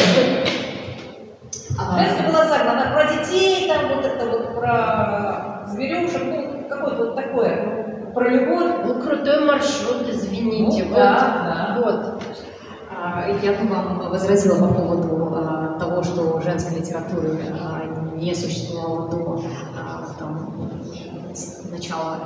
[1.79, 7.15] А, Женская была загнана про детей, там вот это вот про зверюшек, ну, какое-то вот
[7.15, 8.71] такое, ну, про любовь.
[8.85, 10.83] Ну, крутой маршрут, извините.
[10.83, 12.23] Ну, вот, да, вот.
[12.95, 19.09] А, Я бы вам возразила по поводу а, того, что женской литературы а, не существовало
[19.09, 19.43] до
[19.77, 20.53] а, там,
[21.71, 22.17] начала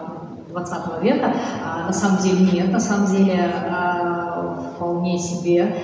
[0.50, 1.34] 20 века.
[1.64, 5.76] А, На самом деле нет, на самом деле а, вполне себе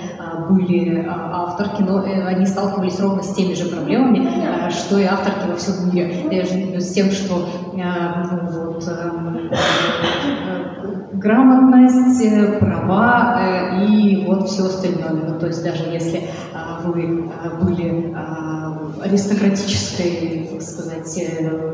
[0.48, 5.56] были авторки, но э, они сталкивались ровно с теми же проблемами, что и авторки во
[5.56, 6.80] всем мире.
[6.80, 10.63] С тем, что ну, вот, эм, э,
[11.24, 15.10] грамотность, э, права э, и вот все остальное.
[15.10, 21.70] Ну, то есть даже если а, вы а, были а, аристократической, так сказать, э,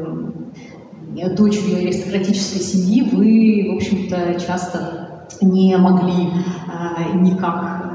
[1.37, 6.29] дочерью аристократической семьи, вы, в общем-то, часто не могли
[7.15, 7.90] никак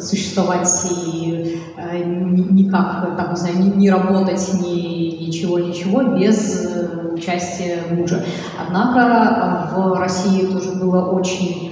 [0.00, 6.64] существовать и э, ни- никак, там, не знаю, не, не работать, ни ничего, ничего без
[6.64, 8.24] э, участия мужа.
[8.60, 11.70] Однако э, в России тоже было очень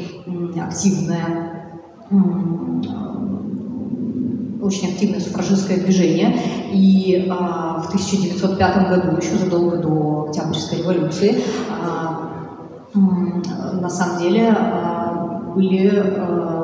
[0.61, 1.51] активное
[4.63, 6.37] очень активное суфражистское движение.
[6.73, 12.31] И а, в 1905 году, еще задолго до Октябрьской революции, а,
[12.95, 16.60] на самом деле а, были а,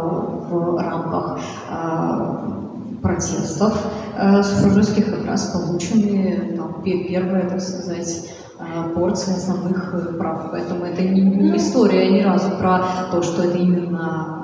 [0.49, 1.41] в рамках
[1.71, 2.61] а,
[3.03, 3.75] протестов
[4.19, 10.51] а, суфражистских как раз получены там, пе- первая, так сказать, а, порция основных э, прав.
[10.51, 14.37] Поэтому это не, не история ни разу про то, что это именно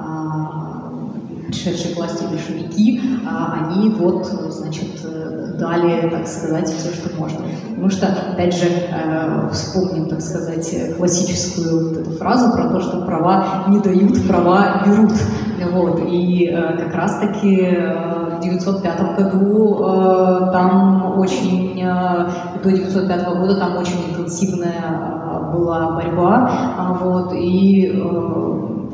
[1.52, 7.40] пришедшие к власти большевики, а, они вот, значит, э, дали, так сказать, все, что можно.
[7.68, 13.02] Потому что, опять же, э, вспомним, так сказать, классическую вот эту фразу про то, что
[13.02, 15.12] права не дают, права берут.
[15.70, 16.00] Вот.
[16.08, 23.76] И э, как раз-таки э, в 1905 году э, там очень, до 1905 года там
[23.76, 25.20] очень интенсивная
[25.52, 28.02] была борьба, а, вот, и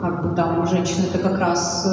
[0.01, 1.89] как бы там женщины-то как раз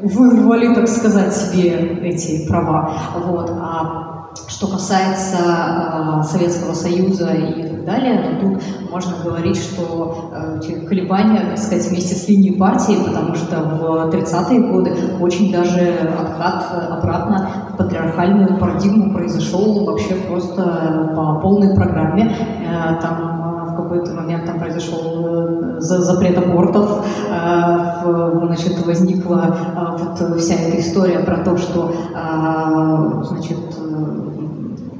[0.00, 2.92] вырвали, так сказать, себе эти права.
[3.26, 3.50] Вот.
[3.50, 4.09] А
[4.48, 11.40] что касается э, Советского Союза и так далее, то тут можно говорить, что э, колебания,
[11.50, 15.80] так сказать, вместе с линией партии, потому что в 30-е годы очень даже
[16.18, 22.34] откат э, обратно в патриархальную парадигму произошел вообще просто по полной программе.
[22.66, 23.40] Э, там
[23.70, 30.54] в какой-то момент там произошел э, за- запрет абортов, э, значит, возникла э, вот вся
[30.54, 34.29] эта история про то, что, э, значит, э,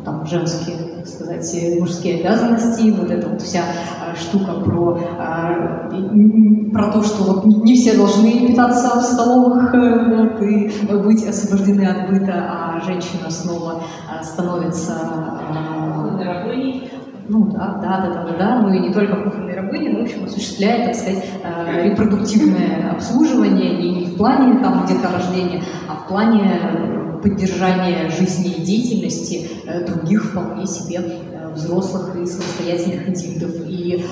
[0.04, 4.98] там женские, так сказать, мужские обязанности, вот эта вот вся э, штука про,
[5.92, 10.70] м, про то, что вот не все должны питаться в столовых э, вот, и
[11.02, 14.94] быть освобождены от быта, а женщина снова э, становится.
[17.30, 20.24] Ну да, да, да, да, да, ну и не только кухонные рабыни, но, в общем,
[20.24, 26.60] осуществляет, так сказать, э, репродуктивное обслуживание и не в плане там деторождения, а в плане
[26.60, 31.02] э, поддержания жизни и деятельности э, других вполне себе
[31.54, 33.50] взрослых и самостоятельных индивидов.
[33.66, 34.04] И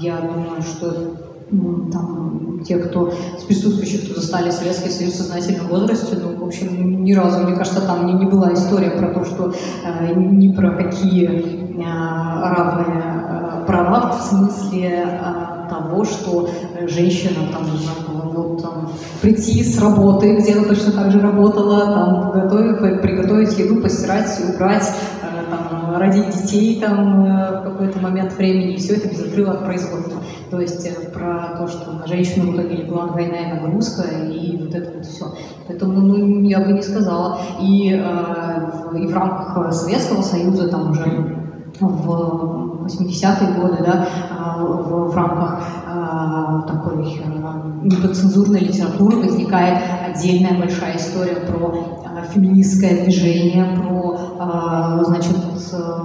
[0.00, 1.16] я думаю, что
[1.50, 6.46] м, там те, кто из присутствующих, кто застали Советский Союз в сознательном возрасте, ну, в
[6.46, 9.54] общем, ни разу, мне кажется, там не, не была история про то, что
[9.84, 17.64] э, ни про какие равные э, права в смысле э, того, что э, женщина там,
[17.64, 18.90] не знаю, вот, там,
[19.22, 24.92] прийти с работы, где она точно так же работала, там, готовить, приготовить еду, постирать, убрать,
[25.22, 29.52] э, там, родить детей там, э, в какой-то момент времени, и все это без отрыва
[29.52, 30.20] от производства.
[30.50, 34.74] То есть э, про то, что на женщину в итоге легла двойная нагрузка и вот
[34.74, 35.26] это вот все.
[35.66, 37.38] Поэтому ну, я бы не сказала.
[37.60, 41.39] И, э, и в рамках Советского Союза там уже
[41.80, 50.58] в 80-е годы, да, а, в, в рамках а, такой а, неподцензурной литературы возникает отдельная
[50.58, 52.00] большая история про
[52.32, 55.36] феминистское движение, про, значит,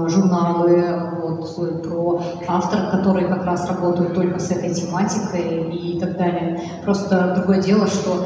[0.08, 6.62] журналы, вот, про авторов, которые как раз работают только с этой тематикой и так далее.
[6.84, 8.26] Просто другое дело, что,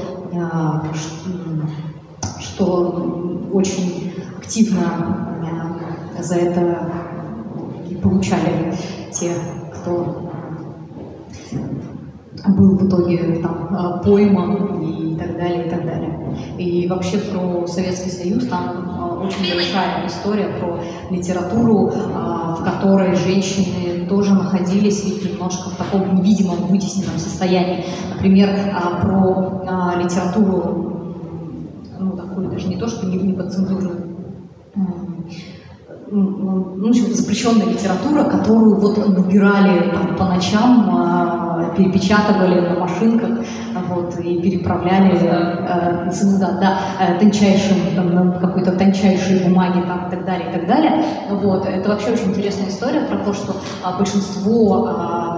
[2.39, 5.29] что очень активно
[6.21, 6.91] за это
[8.01, 8.73] получали
[9.11, 9.31] те,
[9.73, 10.29] кто
[12.47, 16.35] был в итоге там а, пойман и так далее, и так далее.
[16.57, 23.15] И вообще про Советский Союз там а, очень большая история про литературу, а, в которой
[23.15, 27.85] женщины тоже находились ведь немножко в таком невидимом, вытесненном состоянии.
[28.13, 28.49] Например,
[29.01, 30.93] про литературу,
[31.99, 33.97] ну, такую даже не то, что не, не подцензурную,
[36.11, 43.45] ну, запрещенная литература, которую вот набирали там, по ночам, а, перепечатывали на машинках
[43.89, 50.25] вот, и переправляли э, ценза- да, э, тончайшим, там, какой-то тончайшей бумаге там, и так
[50.25, 51.05] далее, и так далее.
[51.29, 51.65] Вот.
[51.65, 55.28] Это вообще очень интересная история про то, что а, большинство а,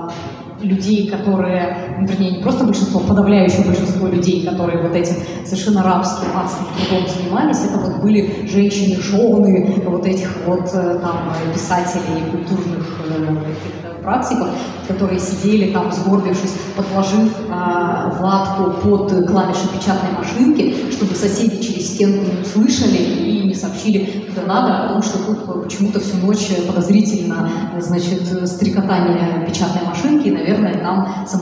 [0.62, 5.16] людей, которые, ну, вернее, не просто большинство, подавляющее большинство людей, которые вот этим
[5.46, 11.34] совершенно рабским, адским трудом занимались, это вот были женщины, жены вот этих вот э, там
[11.54, 14.50] писателей, культурных э, практиков,
[14.88, 22.26] которые сидели там, сгорбившись, подложив а, ватку под клавиши печатной машинки, чтобы соседи через стенку
[22.26, 27.50] не услышали и не сообщили, куда надо, потому что тут почему-то всю ночь подозрительно,
[27.80, 31.42] значит, стрекотание печатной машинки, и, наверное, там сам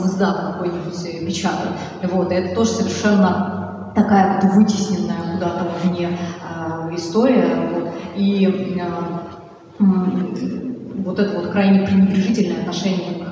[0.52, 1.72] какой-нибудь печатает.
[2.02, 7.70] Вот, и это тоже совершенно такая вот вытесненная куда-то вовне а, история.
[7.72, 7.90] Вот.
[8.16, 8.78] И
[9.78, 10.69] м,
[11.04, 13.30] вот это вот крайне пренебрежительное отношение к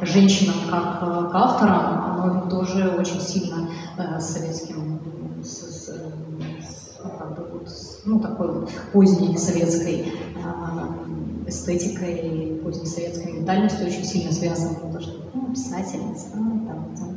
[0.00, 3.68] э, женщинам как э, к авторам, оно тоже очень сильно
[3.98, 5.00] э, советским,
[5.42, 7.68] с- с, с, как бы вот
[8.04, 14.74] ну, такой вот поздней советской э, эстетикой, поздней советской ментальностью очень сильно связано.
[14.92, 17.16] То, что ну, писательница, ну, там, там,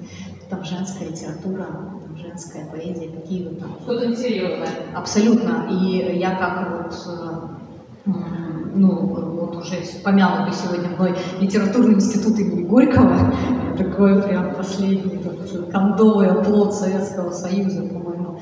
[0.50, 4.70] там женская литература, там женская поэзия, какие вот там Что-то несерьезное.
[4.96, 5.68] Абсолютно.
[5.72, 6.94] И я как вот,
[8.06, 13.34] ну, вот уже помянутый сегодня мной литературный институт имени Горького,
[13.78, 18.40] такой прям последний вот, кондовый оплот Советского Союза, по-моему,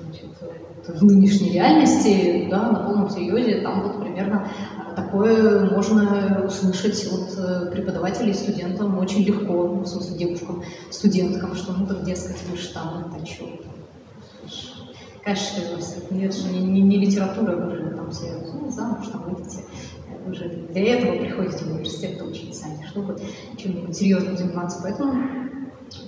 [0.00, 4.48] значит, вот в нынешней реальности, да, на полном серьезе, там вот примерно
[4.96, 11.86] такое можно услышать от э, преподавателей студентам очень легко, в смысле девушкам, студенткам, что ну
[11.86, 13.44] так, дескать, вы же там, это что,
[15.26, 19.64] Же не, не, не литература, вы же там все ну, замуж там выйдете.
[20.24, 23.18] Вы же для этого приходите в университет учиться, а не чтобы
[23.56, 24.78] чем-нибудь серьезным заниматься.
[24.82, 25.14] Поэтому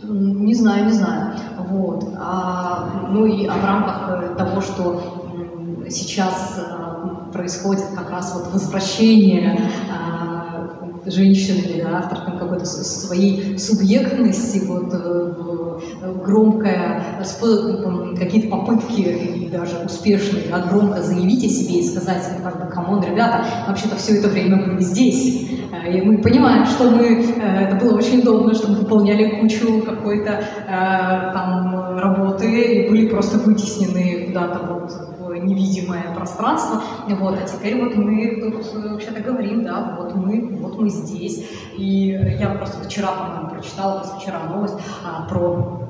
[0.02, 1.34] не знаю, не знаю.
[1.68, 2.04] Вот.
[2.16, 8.52] А, ну и а в рамках э, того, что сейчас э, происходит как раз вот
[8.52, 9.70] возвращение
[11.08, 14.92] а, женщинами, да, авторками какой-то своей субъектности, вот
[16.24, 17.24] громкая,
[18.18, 23.02] какие-то попытки даже успешные, да, громко заявить о себе и сказать, как бы, come on,
[23.02, 25.48] ребята, вообще-то все это время были здесь.
[25.86, 31.98] И мы понимаем, что мы, это было очень удобно, что мы выполняли кучу какой-то там
[31.98, 36.82] работы и были просто вытеснены куда-то вот в невидимое пространство.
[37.08, 41.46] Вот, а теперь вот мы тут вообще-то говорим, да, вот мы, вот мы здесь.
[41.76, 45.88] И я просто вчера, по-моему, прочитала, вчера новость а, про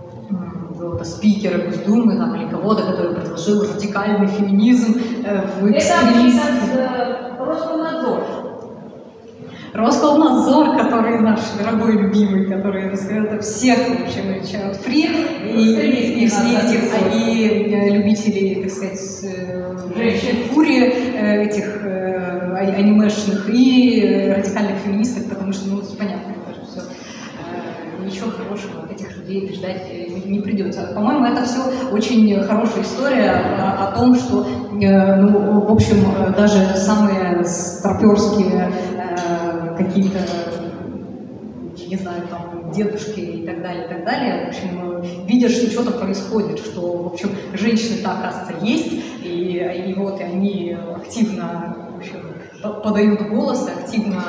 [0.79, 6.41] какого-то спикера Госдумы там, или кого-то, который предложил радикальный феминизм э, в экстремизм.
[6.73, 8.25] Это Роскомнадзор.
[9.73, 15.09] Роскомнадзор, который наш дорогой любимый, который это всех вообще child фри
[15.45, 16.29] и, и, и,
[17.15, 21.85] и э, любителей, так сказать, э, женщин фури этих
[22.59, 26.83] анимешных и радикальных феминисток, потому что, ну, понятно, это же все
[28.05, 29.83] ничего хорошего от этих людей ждать
[30.25, 30.93] не придется.
[30.95, 31.61] По-моему, это все
[31.93, 36.05] очень хорошая история о, о том, что, ну, в общем,
[36.37, 38.73] даже самые старперские
[39.79, 40.19] какие-то,
[41.89, 45.93] не знаю, там, дедушки и так далее, и так далее, в общем, видят, что что-то
[45.93, 48.93] происходит, что, в общем, женщины-то, оказывается, есть,
[49.23, 52.21] и, и вот и они активно, в общем,
[52.83, 54.21] подают голос, активно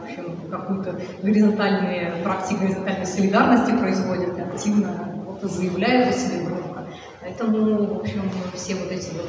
[0.00, 6.84] в общем, какую-то горизонтальные практики горизонтальной солидарности производят, и активно вот, заявляют о себе громко.
[7.20, 8.22] Поэтому, в общем,
[8.54, 9.28] все вот эти вот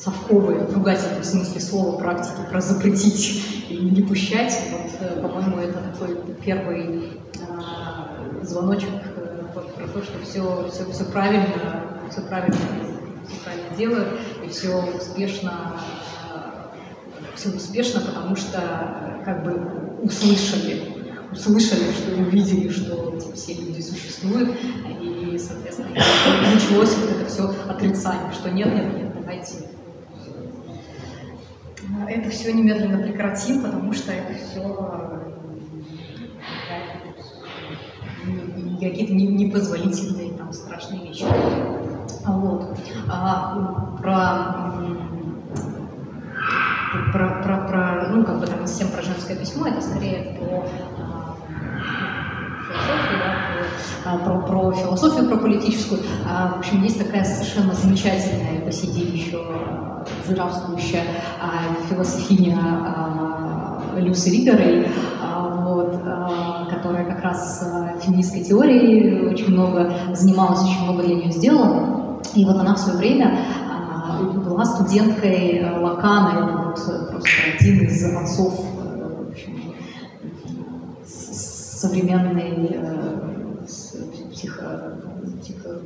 [0.00, 6.16] совковые, в ругательном смысле слова практики про запретить не пущать, вот, э, по-моему, это такой
[6.44, 12.56] первый э, звоночек э, про, то, что все, все, все правильно, все правильно,
[13.26, 14.08] все правильно делают,
[14.44, 15.80] и все успешно,
[16.34, 20.94] э, все успешно, потому что как бы услышали,
[21.32, 24.56] услышали, что увидели, что эти все люди существуют,
[25.00, 25.90] и, соответственно,
[26.54, 29.09] началось вот это все отрицание, что нет, нет, нет,
[32.08, 35.20] это все немедленно прекратим, потому что это все
[38.80, 41.24] какие-то непозволительные там страшные вещи.
[42.26, 42.78] Вот.
[43.08, 44.74] А, про,
[47.12, 50.66] про, про, про, ну, как бы там совсем про женское письмо, это скорее про
[52.66, 53.49] философию, да,
[54.04, 56.00] про, про философию, про политическую.
[56.26, 59.38] А, в общем, есть такая совершенно замечательная по сей день еще
[60.26, 61.02] здравствующая
[61.40, 64.88] а, философиня а, Люси Ригарей,
[65.22, 66.00] а, вот,
[66.70, 67.64] которая как раз
[68.02, 72.20] феминистской теорией очень много занималась, очень много для нее сделала.
[72.34, 73.38] И вот она в свое время
[74.44, 79.56] была студенткой Лакана, это вот просто один из отцов в общем,
[81.04, 82.78] современной
[83.94, 84.98] э, психо,
[85.42, 85.80] психо,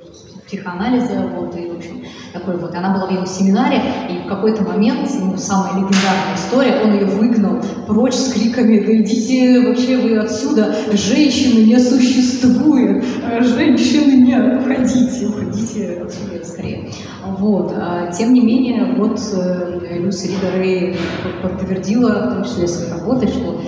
[0.47, 2.03] психоанализа, вот, и, в общем,
[2.33, 2.75] такой вот.
[2.75, 3.81] Она была в его семинаре,
[4.11, 8.97] и в какой-то момент, ну, самая легендарная история, он ее выгнал прочь с криками, да
[8.97, 13.05] идите вообще вы отсюда, женщины не существует,
[13.41, 16.91] женщины нет, уходите, уходите отсюда скорее.
[17.39, 17.73] Вот.
[17.77, 20.97] А, тем не менее, вот э, Люси Рида Рэй
[21.43, 23.61] подтвердила, в том числе своей работой, что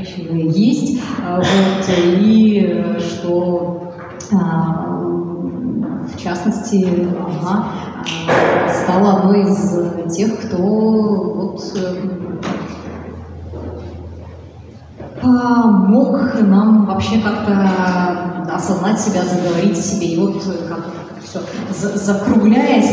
[0.00, 3.94] женщины есть, а, вот, и э, что
[4.32, 4.86] а,
[6.06, 7.08] в частности,
[7.44, 7.72] она
[8.82, 11.62] стала одной из тех, кто вот
[15.20, 20.06] помог нам вообще как-то осознать себя, заговорить о себе.
[20.08, 20.86] И вот как
[21.24, 21.40] все,
[21.94, 22.90] закругляясь,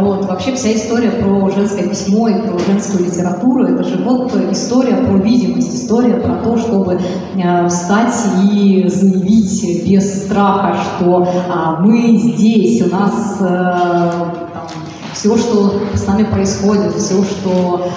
[0.00, 4.96] вот, вообще вся история про женское письмо и про женскую литературу, это же вот история
[4.96, 7.00] про видимость, история про то, чтобы
[7.36, 8.14] э, встать
[8.52, 14.68] и заявить без страха, что а, мы здесь, у нас э, там,
[15.12, 17.90] все, что с нами происходит, все, что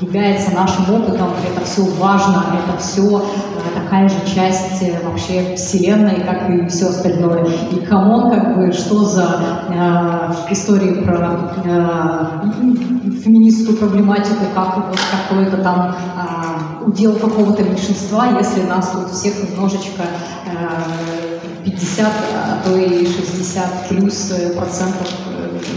[0.00, 6.20] является нашим опытом, это все важно, это все э, такая же часть э, вообще Вселенной,
[6.20, 7.44] как и все остальное.
[7.72, 12.40] И come on, как бы, что за э, истории про э,
[13.24, 14.96] феминистскую проблематику, как вот
[15.28, 20.04] какой-то там э, удел какого-то меньшинства, если нас тут всех немножечко
[20.46, 25.08] э, 50, а то и 60 плюс э, процентов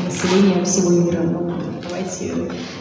[0.06, 1.22] населения всего мира.
[1.24, 1.53] Ну, Э,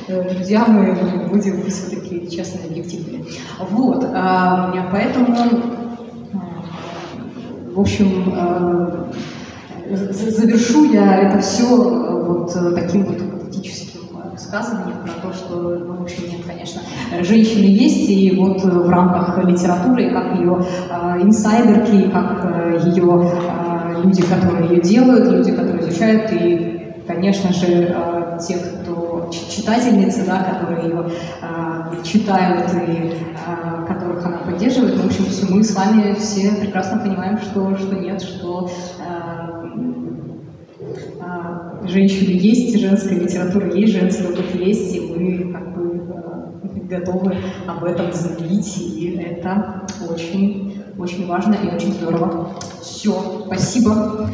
[0.09, 3.25] друзья, мы будем все-таки честно объективны.
[3.71, 5.37] Вот, а, поэтому,
[7.75, 9.13] в общем, э,
[9.91, 13.93] завершу я это все вот таким вот политическим
[14.33, 16.81] высказываниях про то, что, ну, в общем, нет, конечно,
[17.23, 24.03] женщины есть, и вот в рамках литературы, как ее э, инсайдерки, как э, ее э,
[24.03, 28.82] люди, которые ее делают, люди, которые изучают, и, конечно же, э, те, кто
[29.33, 31.11] читательницы, да, которые ее
[31.43, 36.99] э, читают и э, которых она поддерживает, в общем, все мы с вами все прекрасно
[36.99, 38.71] понимаем, что, что нет, что
[41.85, 45.93] женщины есть, женская литература есть, женский опыт есть, и мы как бы
[46.89, 47.37] готовы
[47.67, 52.51] об этом заявить, и это очень, очень важно и очень здорово.
[52.81, 54.29] Все, спасибо.